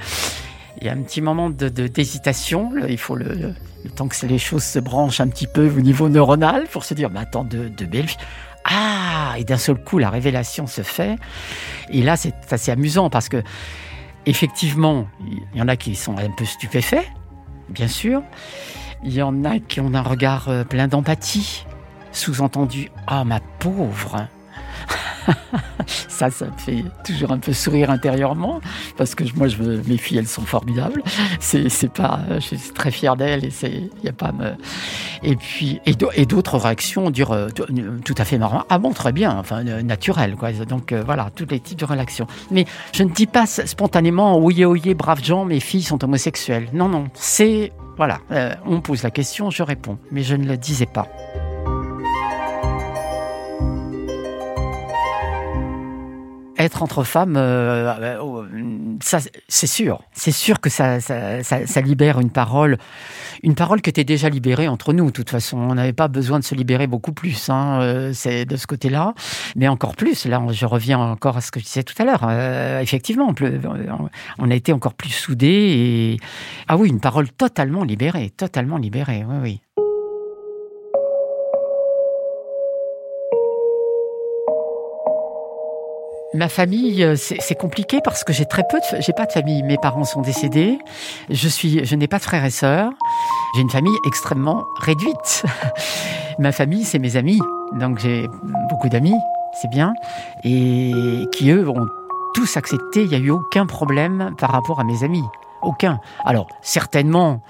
Il 0.81 0.87
y 0.87 0.91
a 0.91 0.93
un 0.93 1.03
petit 1.03 1.21
moment 1.21 1.51
de, 1.51 1.69
d'hésitation. 1.69 2.73
Il 2.89 2.99
faut 2.99 3.17
le, 3.17 3.55
temps 3.97 4.09
que 4.09 4.27
les 4.27 4.39
choses 4.39 4.65
se 4.65 4.79
branchent 4.79 5.21
un 5.21 5.29
petit 5.29 5.47
peu 5.47 5.69
au 5.69 5.81
niveau 5.81 6.09
neuronal 6.09 6.67
pour 6.69 6.85
se 6.85 6.95
dire, 6.95 7.11
mais 7.11 7.21
attends, 7.21 7.45
deux, 7.45 7.69
belles 7.87 8.09
filles. 8.09 8.19
Ah 8.65 9.35
Et 9.39 9.45
d'un 9.45 9.57
seul 9.57 9.77
coup, 9.83 9.99
la 9.99 10.11
révélation 10.11 10.67
se 10.67 10.83
fait. 10.83 11.17
Et 11.91 12.03
là, 12.03 12.17
c'est 12.17 12.35
assez 12.51 12.71
amusant 12.71 13.11
parce 13.11 13.29
que, 13.29 13.43
effectivement, 14.27 15.07
il 15.55 15.59
y 15.59 15.63
en 15.63 15.69
a 15.69 15.77
qui 15.77 15.95
sont 15.95 16.17
un 16.19 16.31
peu 16.31 16.45
stupéfaits, 16.45 17.07
bien 17.71 17.89
sûr. 17.89 18.23
Il 19.05 19.13
y 19.13 19.23
en 19.23 19.45
a 19.45 19.59
qui 19.59 19.81
ont 19.81 19.95
un 19.95 20.03
regard 20.03 20.49
euh, 20.49 20.65
plein 20.65 20.89
d'empathie. 20.89 21.65
Sous-entendu, 22.11 22.91
ah, 23.07 23.25
ma 23.25 23.39
pauvre 23.41 24.29
ça, 25.87 26.31
ça 26.31 26.47
me 26.47 26.59
fait 26.59 26.85
toujours 27.05 27.33
un 27.33 27.39
peu 27.39 27.53
sourire 27.53 27.91
intérieurement 27.91 28.61
parce 28.97 29.15
que 29.15 29.25
moi, 29.37 29.47
mes 29.87 29.97
filles, 29.97 30.19
elles 30.19 30.29
sont 30.29 30.43
formidables. 30.43 31.03
C'est, 31.41 31.93
pas, 31.93 32.21
je 32.31 32.41
suis 32.41 32.59
très 32.75 32.91
fier 32.91 33.17
d'elles 33.17 33.45
et 33.63 33.91
y 34.03 34.09
a 34.09 34.13
pas 34.13 34.33
me. 34.33 34.53
Et 35.23 35.37
puis, 35.37 35.81
et, 35.87 36.27
d'autres 36.27 36.59
réactions, 36.59 37.11
dire 37.11 37.33
euh, 37.33 37.49
tout 38.05 38.15
à 38.17 38.25
fait 38.25 38.39
marrant. 38.39 38.65
Ah 38.69 38.79
bon, 38.79 38.93
très 38.93 39.13
bien, 39.13 39.37
enfin 39.39 39.67
euh, 39.67 39.83
naturel, 39.83 40.37
quoi. 40.37 40.53
Donc 40.53 40.93
euh, 40.93 41.03
voilà, 41.05 41.31
tous 41.35 41.47
les 41.51 41.61
types 41.61 41.79
de 41.79 41.85
réactions. 41.85 42.27
Mais 42.51 42.67
je 42.93 43.03
ne 43.03 43.11
dis 43.11 43.27
pas 43.27 43.47
spontanément, 43.47 44.39
oui, 44.39 44.65
oui, 44.65 44.95
braves 44.95 45.25
gens, 45.25 45.45
mes 45.45 45.61
filles 45.61 45.83
sont 45.83 46.03
homosexuelles. 46.05 46.69
Non, 46.73 46.89
non, 46.89 47.09
c'est 47.15 47.73
voilà, 47.97 48.21
on 48.65 48.81
pose 48.81 49.03
la 49.03 49.11
question, 49.11 49.51
je 49.51 49.65
réponds, 49.65 49.99
mais 50.13 50.23
je 50.23 50.37
ne 50.37 50.47
le 50.47 50.57
disais 50.57 50.87
pas. 50.87 51.09
Être 56.69 56.83
entre 56.83 57.03
femmes, 57.03 57.37
euh, 57.37 57.95
euh, 57.99 58.19
oh, 58.21 58.45
ça, 59.03 59.19
c'est 59.49 59.67
sûr. 59.67 60.03
C'est 60.13 60.33
sûr 60.33 60.61
que 60.61 60.69
ça, 60.69 61.01
ça, 61.01 61.81
libère 61.81 62.21
une 62.21 62.31
parole, 62.31 62.77
une 63.43 63.55
parole 63.55 63.81
qui 63.81 63.89
était 63.89 64.05
déjà 64.05 64.29
libérée 64.29 64.69
entre 64.69 64.93
nous. 64.93 65.07
De 65.07 65.11
toute 65.11 65.31
façon, 65.31 65.57
on 65.57 65.75
n'avait 65.75 65.95
pas 65.95 66.09
besoin 66.09 66.39
de 66.39 66.45
se 66.45 66.55
libérer 66.55 66.87
beaucoup 66.87 67.13
plus. 67.13 67.49
Hein, 67.49 67.81
euh, 67.81 68.13
c'est 68.13 68.45
de 68.45 68.57
ce 68.57 68.67
côté-là, 68.67 69.15
mais 69.57 69.67
encore 69.67 69.97
plus. 69.97 70.27
Là, 70.27 70.45
je 70.51 70.67
reviens 70.67 70.99
encore 70.99 71.39
à 71.39 71.41
ce 71.41 71.51
que 71.51 71.59
je 71.59 71.65
disais 71.65 71.83
tout 71.83 71.95
à 71.99 72.05
l'heure. 72.05 72.31
effectivement, 72.83 73.35
on 74.39 74.51
a 74.51 74.55
été 74.55 74.73
encore 74.73 74.95
plus 74.95 75.11
soudés 75.11 75.47
et 75.47 76.17
ah 76.69 76.77
oui, 76.77 76.89
une 76.91 77.01
parole 77.01 77.31
totalement 77.31 77.83
libérée, 77.83 78.31
totalement 78.31 78.77
libérée. 78.77 79.25
Oui, 79.27 79.37
oui. 79.43 79.88
Ma 86.39 86.49
famille, 86.49 87.03
euh, 87.03 87.17
c'est 87.17 87.57
compliqué 87.57 87.99
parce 88.05 88.23
que 88.23 88.33
j'ai 88.33 88.45
très 88.45 88.63
peu 88.71 88.79
de, 88.79 89.01
j'ai 89.01 89.13
pas 89.13 89.27
de 89.27 89.33
famille. 89.33 89.65
Mes 89.65 89.77
parents 89.77 90.05
sont 90.05 90.21
décédés. 90.21 90.79
Je 91.31 91.49
je 91.49 91.95
n'ai 91.97 92.07
pas 92.07 92.19
de 92.19 92.23
frères 92.23 92.45
et 92.45 92.51
sœurs. 92.51 92.93
J'ai 93.57 93.63
une 93.63 93.71
famille 93.71 93.97
extrêmement 94.07 94.65
réduite. 94.77 95.43
Ma 96.39 96.53
famille, 96.53 96.85
c'est 96.85 97.01
mes 97.01 97.17
amis. 97.17 97.41
Donc 97.73 97.99
j'ai 97.99 98.29
beaucoup 98.71 98.89
d'amis, 98.89 99.17
c'est 99.61 99.69
bien, 99.69 99.95
et 100.45 100.93
qui 101.33 101.51
eux 101.51 101.69
ont 101.69 101.89
tous 102.35 102.57
accepté. 102.57 103.03
Il 103.03 103.09
n'y 103.09 103.17
a 103.17 103.19
eu 103.19 103.31
aucun 103.31 103.67
problème 103.67 104.37
par 104.39 104.53
rapport 104.53 104.79
à 104.79 104.85
mes 104.85 105.03
amis, 105.03 105.25
aucun. 105.63 105.99
Alors 106.25 106.47
certainement 106.63 107.41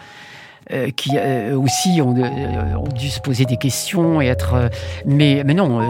euh, 0.70 0.90
qui 0.90 1.16
euh, 1.16 1.57
aussi 1.57 2.02
ont, 2.02 2.14
euh, 2.14 2.74
ont, 2.74 2.88
dû 2.88 3.09
se 3.09 3.20
poser 3.20 3.46
des 3.46 3.57
questions 3.57 4.20
et 4.20 4.26
être. 4.26 4.68
mais, 5.07 5.42
mais 5.46 5.54
non, 5.54 5.81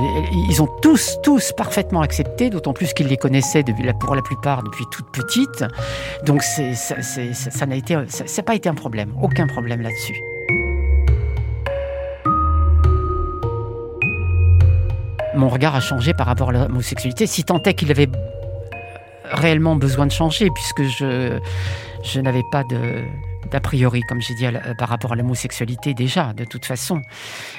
ils 0.49 0.63
ont 0.63 0.69
tous, 0.81 1.19
tous 1.21 1.53
parfaitement 1.57 2.01
accepté, 2.01 2.49
d'autant 2.49 2.73
plus 2.73 2.93
qu'ils 2.93 3.09
les 3.09 3.17
connaissaient 3.17 3.65
pour 3.99 4.15
la 4.15 4.23
plupart 4.23 4.63
depuis 4.63 4.85
toute 4.93 5.11
petite. 5.11 5.65
Donc 6.25 6.45
ça, 6.45 6.73
ça 6.73 7.67
n'a 7.67 7.77
ça 8.07 8.25
n'a 8.25 8.43
pas 8.45 8.55
été 8.55 8.69
un 8.69 8.75
problème, 8.75 9.13
aucun 9.21 9.49
problème 9.49 9.83
là-dessus. 9.83 10.15
Mon 15.35 15.49
regard 15.49 15.75
a 15.75 15.81
changé 15.81 16.15
par 16.15 16.29
rapport 16.29 16.51
à 16.51 16.53
l'homosexualité, 16.53 17.27
si 17.27 17.43
tant 17.43 17.61
est 17.65 17.75
qu'il 17.75 17.91
avait 17.91 18.09
réellement 19.25 19.75
besoin 19.75 20.07
de 20.07 20.13
changer, 20.13 20.49
puisque 20.55 20.85
je, 20.85 21.37
je 22.05 22.21
n'avais 22.21 22.45
pas 22.53 22.63
de, 22.63 23.03
d'a 23.51 23.61
priori, 23.61 24.03
comme 24.09 24.21
j'ai 24.21 24.35
dit, 24.35 24.47
par 24.79 24.89
rapport 24.89 25.13
à 25.13 25.17
l'homosexualité 25.17 25.95
déjà, 25.95 26.33
de 26.33 26.45
toute 26.45 26.65
façon. 26.65 27.03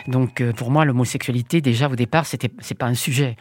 Donc 0.08 0.42
euh, 0.42 0.54
pour 0.54 0.72
moi, 0.72 0.86
l'homosexualité, 0.86 1.62
déjà 1.62 1.88
au 1.90 1.96
départ, 1.96 2.26
c'était, 2.26 2.52
c'est 2.60 2.78
pas 2.78 2.88
un 2.88 2.94
sujet. 2.94 3.36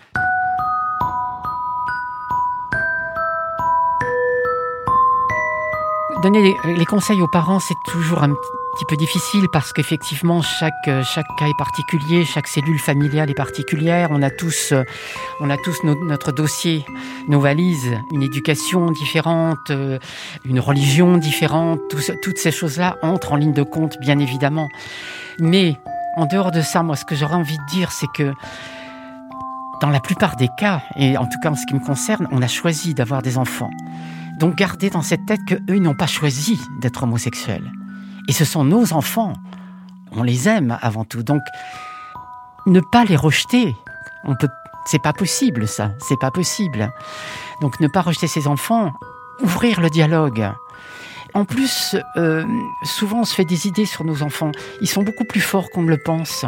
Donner 6.23 6.55
les 6.65 6.85
conseils 6.85 7.21
aux 7.23 7.29
parents, 7.29 7.61
c'est 7.61 7.77
toujours 7.87 8.25
un 8.25 8.35
petit 8.75 8.85
peu 8.87 8.97
difficile 8.97 9.47
parce 9.53 9.73
qu'effectivement 9.73 10.43
chaque 10.43 10.73
euh, 10.89 11.03
chaque 11.03 11.27
cas 11.39 11.47
est 11.47 11.59
particulier, 11.59 12.25
chaque 12.25 12.47
cellule 12.47 12.79
familiale 12.79 13.31
est 13.31 13.35
particulière. 13.35 14.09
On 14.11 14.23
a 14.23 14.31
tous 14.31 14.73
euh, 14.73 14.85
on 15.41 15.51
a 15.51 15.57
tous 15.57 15.83
notre 15.85 16.33
dossier, 16.33 16.85
nos 17.29 17.41
valises, 17.41 17.97
une 18.13 18.23
éducation 18.23 18.91
différente, 18.91 19.71
euh, 19.71 19.99
une 20.45 20.61
religion 20.61 21.17
différente. 21.17 21.81
toutes 22.23 22.39
ces 22.39 22.51
choses-là 22.51 22.97
entrent 23.03 23.33
en 23.33 23.37
ligne 23.37 23.53
de 23.53 23.63
compte, 23.63 23.99
bien 24.01 24.19
évidemment. 24.19 24.69
Mais 25.41 25.77
en 26.17 26.27
dehors 26.27 26.51
de 26.51 26.61
ça, 26.61 26.83
moi, 26.83 26.97
ce 26.97 27.05
que 27.05 27.15
j'aurais 27.15 27.37
envie 27.37 27.59
de 27.59 27.67
dire, 27.71 27.93
c'est 27.93 28.11
que 28.13 28.33
dans 29.81 29.91
la 29.91 30.01
plupart 30.01 30.37
des 30.37 30.49
cas, 30.59 30.83
et 30.97 31.17
en 31.17 31.27
tout 31.27 31.39
cas 31.41 31.51
en 31.51 31.55
ce 31.55 31.65
qui 31.67 31.75
me 31.75 31.81
concerne, 31.81 32.27
on 32.33 32.43
a 32.43 32.49
choisi 32.49 32.95
d'avoir 32.95 33.23
des 33.23 33.39
enfants. 33.39 33.71
Donc 34.39 34.57
gardez 34.57 34.91
dans 34.91 35.03
cette 35.03 35.27
tête 35.27 35.41
qu'eux 35.47 35.79
n'ont 35.79 35.95
pas 35.95 36.07
choisi 36.07 36.59
d'être 36.81 37.03
homosexuels. 37.03 37.71
Et 38.29 38.33
ce 38.33 38.45
sont 38.45 38.65
nos 38.65 38.93
enfants. 38.93 39.33
On 40.13 40.23
les 40.23 40.49
aime 40.49 40.79
avant 40.81 41.05
tout. 41.05 41.23
Donc, 41.23 41.43
ne 42.67 42.81
pas 42.81 43.05
les 43.05 43.17
rejeter. 43.17 43.75
On 44.25 44.37
peut, 44.37 44.49
c'est 44.87 45.03
pas 45.03 45.13
possible, 45.13 45.67
ça. 45.67 45.93
C'est 45.99 46.19
pas 46.19 46.31
possible. 46.31 46.93
Donc, 47.61 47.81
ne 47.81 47.89
pas 47.89 48.03
rejeter 48.03 48.27
ses 48.27 48.47
enfants. 48.47 48.93
Ouvrir 49.41 49.81
le 49.81 49.91
dialogue. 49.91 50.51
En 51.35 51.45
plus, 51.45 51.97
euh, 52.17 52.45
souvent 52.85 53.21
on 53.21 53.25
se 53.25 53.35
fait 53.35 53.45
des 53.45 53.67
idées 53.67 53.85
sur 53.87 54.05
nos 54.05 54.23
enfants. 54.23 54.51
Ils 54.81 54.89
sont 54.89 55.03
beaucoup 55.03 55.25
plus 55.25 55.41
forts 55.41 55.71
qu'on 55.71 55.83
ne 55.83 55.91
le 55.91 55.99
pense. 55.99 56.45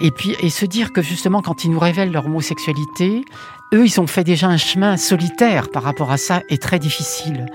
Et 0.00 0.10
puis, 0.10 0.36
et 0.40 0.50
se 0.50 0.66
dire 0.66 0.92
que 0.92 1.02
justement, 1.02 1.40
quand 1.40 1.64
ils 1.64 1.70
nous 1.70 1.78
révèlent 1.78 2.12
leur 2.12 2.26
homosexualité, 2.26 3.24
eux, 3.72 3.86
ils 3.86 4.00
ont 4.00 4.06
fait 4.06 4.24
déjà 4.24 4.48
un 4.48 4.56
chemin 4.56 4.96
solitaire 4.96 5.70
par 5.70 5.82
rapport 5.82 6.12
à 6.12 6.16
ça 6.16 6.42
et 6.50 6.58
très 6.58 6.78
difficile 6.78 7.46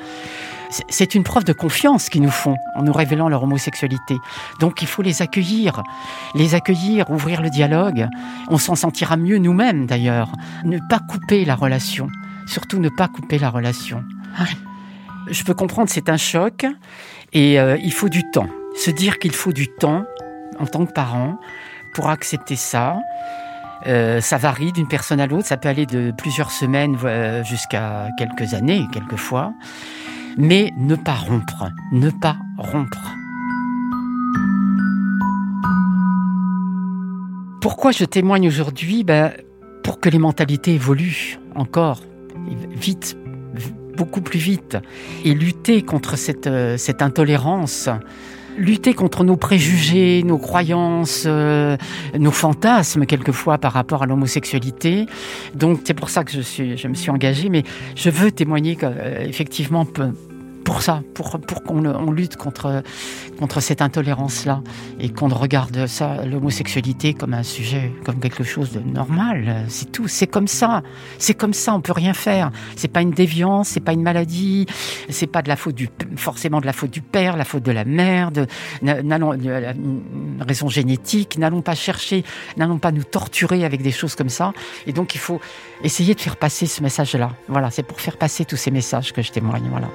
c'est 0.70 1.16
une 1.16 1.24
preuve 1.24 1.44
de 1.46 1.54
confiance 1.54 2.10
qu'ils 2.10 2.22
nous 2.22 2.30
font 2.30 2.56
en 2.76 2.84
nous 2.84 2.94
révélant 2.94 3.28
leur 3.28 3.44
homosexualité. 3.44 4.18
Donc 4.60 4.82
il 4.82 4.88
faut 4.88 5.02
les 5.02 5.22
accueillir, 5.22 5.84
les 6.36 6.56
accueillir, 6.56 7.10
ouvrir 7.10 7.42
le 7.42 7.50
dialogue. 7.50 8.08
On 8.50 8.58
s'en 8.58 8.76
sentira 8.76 9.18
mieux 9.18 9.38
nous-mêmes 9.38 9.88
d'ailleurs. 9.88 10.32
Ne 10.64 10.78
pas 10.90 11.00
couper 11.00 11.46
la 11.46 11.56
relation, 11.56 12.08
surtout 12.46 12.80
ne 12.80 12.90
pas 12.90 13.08
couper 13.08 13.40
la 13.40 13.50
relation. 13.50 14.04
Je 15.28 15.44
peux 15.44 15.54
comprendre, 15.54 15.90
c'est 15.90 16.10
un 16.10 16.18
choc 16.18 16.66
et 17.34 17.60
euh, 17.60 17.78
il 17.84 17.94
faut 17.94 18.10
du 18.10 18.30
temps. 18.32 18.48
Se 18.76 18.92
dire 18.92 19.20
qu'il 19.20 19.34
faut 19.34 19.54
du 19.54 19.68
temps 19.68 20.06
en 20.60 20.66
tant 20.66 20.86
que 20.86 20.92
parent 20.92 21.40
pour 21.94 22.10
accepter 22.10 22.56
ça. 22.56 22.98
Euh, 23.88 24.22
ça 24.22 24.38
varie 24.38 24.72
d'une 24.72 24.88
personne 24.88 25.22
à 25.22 25.28
l'autre, 25.28 25.48
ça 25.48 25.56
peut 25.58 25.70
aller 25.70 25.86
de 25.86 26.12
plusieurs 26.12 26.52
semaines 26.52 26.98
euh, 27.06 27.44
jusqu'à 27.46 28.10
quelques 28.18 28.54
années, 28.54 28.86
quelquefois 28.92 29.54
mais 30.38 30.72
ne 30.78 30.96
pas 30.96 31.16
rompre, 31.16 31.70
ne 31.92 32.10
pas 32.10 32.38
rompre. 32.58 33.16
Pourquoi 37.62 37.92
je 37.92 38.06
témoigne 38.06 38.48
aujourd'hui? 38.48 39.04
Ben, 39.04 39.32
Pour 39.84 40.00
que 40.00 40.10
les 40.10 40.20
mentalités 40.20 40.74
évoluent 40.74 41.40
encore, 41.56 42.02
vite, 42.72 43.18
beaucoup 43.98 44.22
plus 44.22 44.40
vite, 44.40 44.78
et 45.26 45.34
lutter 45.34 45.82
contre 45.82 46.18
cette 46.18 46.48
euh, 46.48 46.78
intolérance 47.00 47.90
lutter 48.60 48.94
contre 48.94 49.24
nos 49.24 49.38
préjugés, 49.38 50.24
nos 50.24 50.38
croyances, 50.38 51.24
euh, 51.26 51.78
nos 52.18 52.32
fantasmes 52.32 53.06
quelquefois 53.06 53.58
par 53.58 53.74
rapport 53.74 54.04
à 54.04 54.06
l'homosexualité. 54.06 55.08
Donc 55.56 55.82
c'est 55.86 55.94
pour 55.94 56.10
ça 56.10 56.24
que 56.24 56.32
je, 56.32 56.42
suis, 56.42 56.78
je 56.78 56.88
me 56.88 56.94
suis 56.94 57.10
engagée, 57.10 57.50
mais 57.50 57.64
je 57.96 58.10
veux 58.10 58.32
témoigner 58.32 58.76
qu'effectivement, 58.76 59.86
pour 60.70 60.84
ça, 60.84 61.02
pour, 61.16 61.32
qu'on 61.64 61.84
on 61.84 62.12
lutte 62.12 62.36
contre, 62.36 62.84
cette 63.60 63.82
intolérance-là 63.82 64.62
et 65.00 65.10
qu'on 65.10 65.28
regarde 65.28 65.88
l'homosexualité, 66.28 67.16
comme 67.16 67.34
un 67.34 67.42
sujet, 67.42 67.92
comme 68.06 68.20
quelque 68.20 68.44
chose 68.44 68.72
de 68.72 68.80
normal. 68.80 69.66
C'est 69.68 69.92
tout. 69.92 70.08
C'est 70.08 70.28
comme 70.28 70.48
ça. 70.48 70.84
C'est 71.18 71.34
comme 71.34 71.54
ça. 71.54 71.74
On 71.74 71.82
peut 71.82 71.92
rien 71.92 72.14
faire. 72.14 72.52
C'est 72.76 72.88
pas 72.88 73.02
une 73.02 73.10
déviance, 73.10 73.70
c'est 73.70 73.80
pas 73.80 73.94
une 73.94 74.04
maladie, 74.04 74.68
c'est 75.10 75.26
pas 75.26 75.42
de 75.42 75.50
la 75.50 75.56
faute 75.56 75.74
du, 75.74 75.90
forcément 76.16 76.62
de 76.62 76.68
la 76.68 76.74
faute 76.74 76.92
du 76.92 77.02
père, 77.02 77.36
la 77.36 77.46
faute 77.46 77.64
de 77.64 77.72
la 77.72 77.84
mère, 77.84 78.30
de, 78.30 78.46
n'allons, 78.84 79.34
une 79.34 80.44
raison 80.48 80.70
génétique. 80.70 81.40
N'allons 81.40 81.64
pas 81.64 81.74
chercher, 81.74 82.24
n'allons 82.58 82.78
pas 82.78 82.92
nous 82.92 83.04
torturer 83.04 83.66
avec 83.66 83.82
des 83.82 83.92
choses 83.92 84.14
comme 84.14 84.30
ça. 84.30 84.54
Et 84.86 84.94
donc, 84.94 85.16
il 85.16 85.20
faut 85.20 85.42
essayer 85.84 86.14
de 86.14 86.22
faire 86.22 86.38
passer 86.38 86.68
ce 86.68 86.84
message-là. 86.84 87.32
Voilà. 87.48 87.72
C'est 87.72 87.82
pour 87.82 88.00
faire 88.00 88.18
passer 88.18 88.46
tous 88.46 88.58
ces 88.58 88.70
messages 88.70 89.14
que 89.14 89.24
je 89.24 89.32
témoigne. 89.32 89.68
Voilà. 89.72 89.88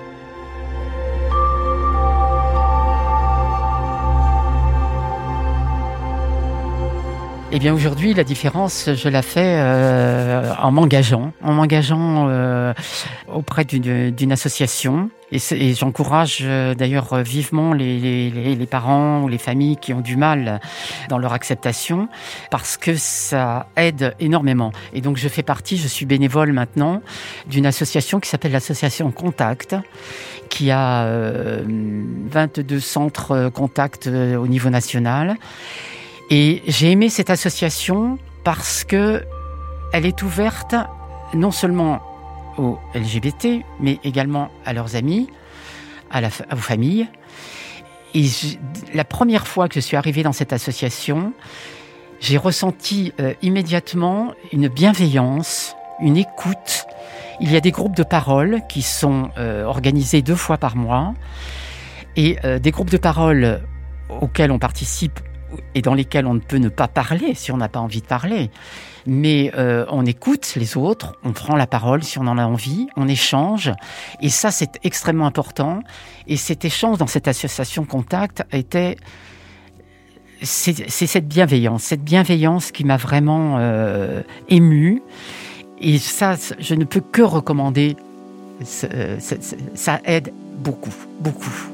Eh 7.57 7.61
bien 7.61 7.73
aujourd'hui, 7.73 8.15
la 8.15 8.25
différence, 8.25 8.91
je 8.93 9.09
la 9.09 9.23
fais 9.23 9.59
euh, 9.59 10.53
en 10.61 10.73
m'engageant, 10.73 11.33
en 11.41 11.53
m'engageant 11.53 12.27
euh, 12.29 12.75
auprès 13.33 13.65
d'une 13.65 14.33
association. 14.33 15.09
Et, 15.31 15.73
j'encourage 15.73 16.41
euh, 16.43 16.75
d'ailleurs 16.75 17.15
vivement 17.23 17.73
les, 17.73 18.29
les, 18.29 18.67
parents 18.67 19.23
ou 19.23 19.29
les 19.29 19.39
familles 19.39 19.77
qui 19.77 19.93
ont 19.93 20.01
du 20.01 20.17
mal 20.17 20.61
dans 21.09 21.19
leur 21.19 21.33
acceptation, 21.33 22.09
parce 22.51 22.77
que 22.77 22.97
ça 22.97 23.69
aide 23.77 24.17
énormément. 24.19 24.73
Et 24.93 25.01
donc 25.01 25.17
je 25.17 25.29
fais 25.29 25.45
partie, 25.45 25.77
je 25.77 25.87
suis 25.87 26.07
bénévole 26.07 26.53
maintenant, 26.53 27.03
d'une 27.47 27.67
association 27.67 28.19
qui 28.19 28.29
s'appelle 28.29 28.51
l'association 28.51 29.13
Contact, 29.13 29.77
qui 30.49 30.73
a 30.73 31.07
22 31.07 32.81
centres 32.81 33.49
Contact 33.55 34.09
au 34.09 34.49
niveau 34.49 34.71
national 34.71 35.37
et 36.31 36.63
j'ai 36.67 36.91
aimé 36.91 37.09
cette 37.09 37.31
association 37.31 38.19
parce 38.45 38.85
que 38.85 39.25
elle 39.93 40.07
est 40.07 40.23
ouverte 40.23 40.75
non 41.35 41.51
seulement 41.51 42.03
aux 42.59 42.79
LGBT, 42.95 43.65
mais 43.81 43.99
également 44.05 44.51
à 44.65 44.73
leurs 44.73 44.97
amis, 44.97 45.29
à, 46.11 46.21
la, 46.21 46.29
aux 46.53 46.57
familles. 46.57 47.09
Et 48.15 48.27
la 48.93 49.05
première 49.05 49.47
fois 49.47 49.69
que 49.69 49.75
je 49.75 49.81
suis 49.81 49.97
arrivée 49.97 50.23
dans 50.23 50.33
cette 50.33 50.53
association, 50.53 51.33
j'ai 52.21 52.39
ressenti 52.39 53.13
euh, 53.21 53.35
immédiatement 53.43 54.33
une 54.53 54.69
bienveillance, 54.69 55.75
une 56.01 56.17
écoute. 56.17 56.87
Il 57.41 57.53
y 57.53 57.57
a 57.57 57.61
des 57.61 57.73
groupes 57.73 57.97
de 57.97 58.05
parole 58.05 58.61
qui 58.69 58.83
sont 58.83 59.31
euh, 59.37 59.65
organisés 59.65 60.23
deux 60.23 60.37
fois 60.37 60.57
par 60.57 60.77
mois 60.77 61.15
et 62.17 62.39
euh, 62.45 62.61
des 62.61 62.71
groupes 62.71 62.91
de 62.91 62.97
parole 62.99 63.61
auxquels 64.21 64.53
on 64.53 64.61
participe 64.61 65.19
et 65.75 65.83
dans 65.83 65.95
lesquels 65.95 66.27
on 66.27 66.35
ne 66.35 66.41
peut 66.41 66.59
ne 66.59 66.69
pas 66.69 66.89
parler 66.89 67.35
si 67.35 67.53
on 67.53 67.57
n'a 67.57 67.69
pas 67.69 67.81
envie 67.81 68.01
de 68.01 68.07
parler. 68.07 68.51
Mais 69.07 69.53
euh, 69.57 69.85
on 69.91 70.07
écoute 70.07 70.55
les 70.57 70.77
autres, 70.77 71.19
on 71.25 71.33
prend 71.33 71.57
la 71.57 71.67
parole 71.67 72.03
si 72.03 72.19
on 72.19 72.27
en 72.27 72.39
a 72.39 72.47
envie, 72.47 72.87
on 72.97 73.09
échange. 73.09 73.73
Et 74.21 74.31
ça, 74.31 74.51
c'est 74.51 74.79
extrêmement 74.83 75.27
important. 75.27 75.81
Et 76.27 76.37
cet 76.37 76.65
échange 76.65 76.99
dans 76.99 77.07
cette 77.07 77.29
association 77.29 77.85
Contact 77.85 78.45
était... 78.53 78.97
C'est 80.43 80.75
cette 80.89 81.27
bienveillance, 81.27 81.85
cette 81.85 82.03
bienveillance 82.03 82.71
qui 82.71 82.85
m'a 82.85 82.99
vraiment 82.99 83.57
euh, 83.59 84.23
ému. 84.51 85.03
Et 85.81 85.99
ça, 85.99 86.35
je 86.59 86.75
ne 86.75 86.85
peux 86.85 87.01
que 87.01 87.23
recommander. 87.23 87.97
Ça 88.63 90.01
aide 90.05 90.35
beaucoup, 90.59 90.95
beaucoup. 91.21 91.74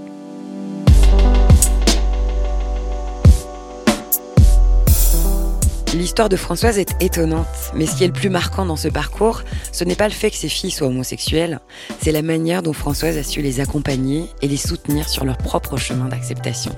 L'histoire 5.94 6.29
de 6.29 6.37
Françoise 6.37 6.79
est 6.79 6.94
étonnante, 7.03 7.46
mais 7.74 7.85
ce 7.85 7.96
qui 7.96 8.05
est 8.05 8.07
le 8.07 8.12
plus 8.12 8.31
marquant 8.31 8.64
dans 8.64 8.76
ce 8.76 8.87
parcours, 8.87 9.42
ce 9.72 9.83
n'est 9.83 9.96
pas 9.96 10.07
le 10.07 10.14
fait 10.14 10.31
que 10.31 10.37
ses 10.37 10.48
filles 10.48 10.70
soient 10.70 10.87
homosexuelles, 10.87 11.59
c'est 12.00 12.12
la 12.12 12.22
manière 12.22 12.62
dont 12.62 12.72
Françoise 12.72 13.16
a 13.16 13.24
su 13.24 13.42
les 13.42 13.59
accompagner 13.59 14.26
et 14.40 14.46
les 14.46 14.57
soutenir 14.57 15.09
sur 15.09 15.24
leur 15.24 15.37
propre 15.37 15.76
chemin 15.76 16.07
d'acceptation. 16.07 16.70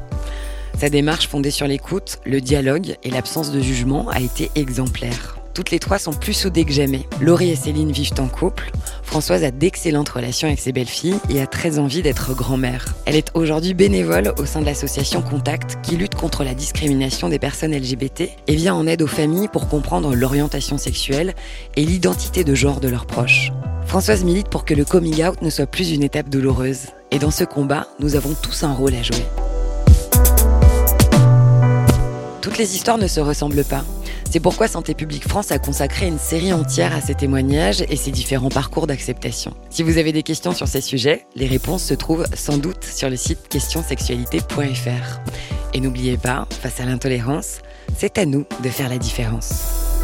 Sa 0.79 0.89
démarche 0.89 1.29
fondée 1.29 1.51
sur 1.51 1.67
l'écoute, 1.67 2.21
le 2.25 2.41
dialogue 2.41 2.97
et 3.03 3.11
l'absence 3.11 3.53
de 3.53 3.61
jugement 3.61 4.09
a 4.09 4.21
été 4.21 4.51
exemplaire. 4.55 5.42
Toutes 5.55 5.71
les 5.71 5.79
trois 5.79 5.99
sont 5.99 6.13
plus 6.13 6.33
soudées 6.33 6.65
que 6.65 6.73
jamais. 6.73 7.07
Laurie 7.21 7.51
et 7.51 7.57
Céline 7.57 7.93
vivent 7.93 8.15
en 8.19 8.27
couple. 8.27 8.71
Françoise 9.03 9.45
a 9.45 9.51
d'excellentes 9.51 10.09
relations 10.09 10.49
avec 10.49 10.59
ses 10.59 10.73
belles-filles 10.73 11.19
et 11.29 11.43
a 11.43 11.47
très 11.47 11.79
envie 11.79 12.01
d'être 12.01 12.35
grand-mère. 12.35 12.95
Elle 13.05 13.17
est 13.17 13.31
aujourd'hui 13.35 13.75
bénévole 13.75 14.33
au 14.39 14.47
sein 14.47 14.61
de 14.61 14.67
l'association 14.67 15.21
Contact 15.21 15.79
qui 15.83 15.97
lutte 15.97 16.15
contre 16.15 16.43
la 16.43 16.55
discrimination 16.55 17.29
des 17.29 17.39
personnes 17.39 17.75
LGBT 17.75 18.31
et 18.47 18.57
vient 18.57 18.75
en 18.75 18.87
aide 18.87 19.03
aux 19.03 19.07
familles 19.07 19.49
pour 19.49 19.69
comprendre 19.69 20.15
l'orientation 20.15 20.79
sexuelle 20.79 21.35
et 21.77 21.85
l'identité 21.85 22.45
de 22.45 22.55
genre 22.55 22.81
de 22.81 22.89
leurs 22.89 23.07
proches. 23.07 23.53
Françoise 23.85 24.25
milite 24.25 24.49
pour 24.49 24.65
que 24.65 24.73
le 24.73 24.87
coming 24.87 25.23
out 25.23 25.43
ne 25.43 25.51
soit 25.51 25.67
plus 25.67 25.91
une 25.91 26.03
étape 26.03 26.31
douloureuse. 26.31 26.87
Et 27.11 27.19
dans 27.19 27.31
ce 27.31 27.45
combat, 27.45 27.89
nous 28.01 28.17
avons 28.17 28.35
tous 28.41 28.63
un 28.63 28.73
rôle 28.73 28.95
à 28.95 29.03
jouer. 29.03 29.27
Toutes 32.41 32.57
les 32.57 32.75
histoires 32.75 32.97
ne 32.99 33.07
se 33.07 33.21
ressemblent 33.21 33.65
pas. 33.65 33.85
C'est 34.33 34.41
pourquoi 34.41 34.67
Santé 34.67 34.95
publique 34.95 35.29
France 35.29 35.53
a 35.53 35.59
consacré 35.59 36.07
une 36.07 36.19
série 36.19 36.55
entière 36.55 36.97
à 36.97 37.03
ces 37.03 37.15
témoignages 37.15 37.83
et 37.91 37.97
ces 37.97 38.11
différents 38.11 38.49
parcours 38.49 38.87
d'acceptation. 38.87 39.53
Si 39.69 39.83
vous 39.83 39.99
avez 39.99 40.11
des 40.11 40.23
questions 40.23 40.55
sur 40.55 40.67
ces 40.67 40.81
sujets, 40.81 41.27
les 41.37 41.47
réponses 41.47 41.85
se 41.85 41.93
trouvent 41.93 42.25
sans 42.35 42.57
doute 42.57 42.83
sur 42.83 43.11
le 43.11 43.17
site 43.17 43.47
questionsexualité.fr. 43.51 45.21
Et 45.75 45.81
n'oubliez 45.81 46.17
pas, 46.17 46.47
face 46.49 46.81
à 46.81 46.87
l'intolérance, 46.87 47.59
c'est 47.95 48.17
à 48.17 48.25
nous 48.25 48.47
de 48.65 48.71
faire 48.71 48.89
la 48.89 48.97
différence. 48.97 50.02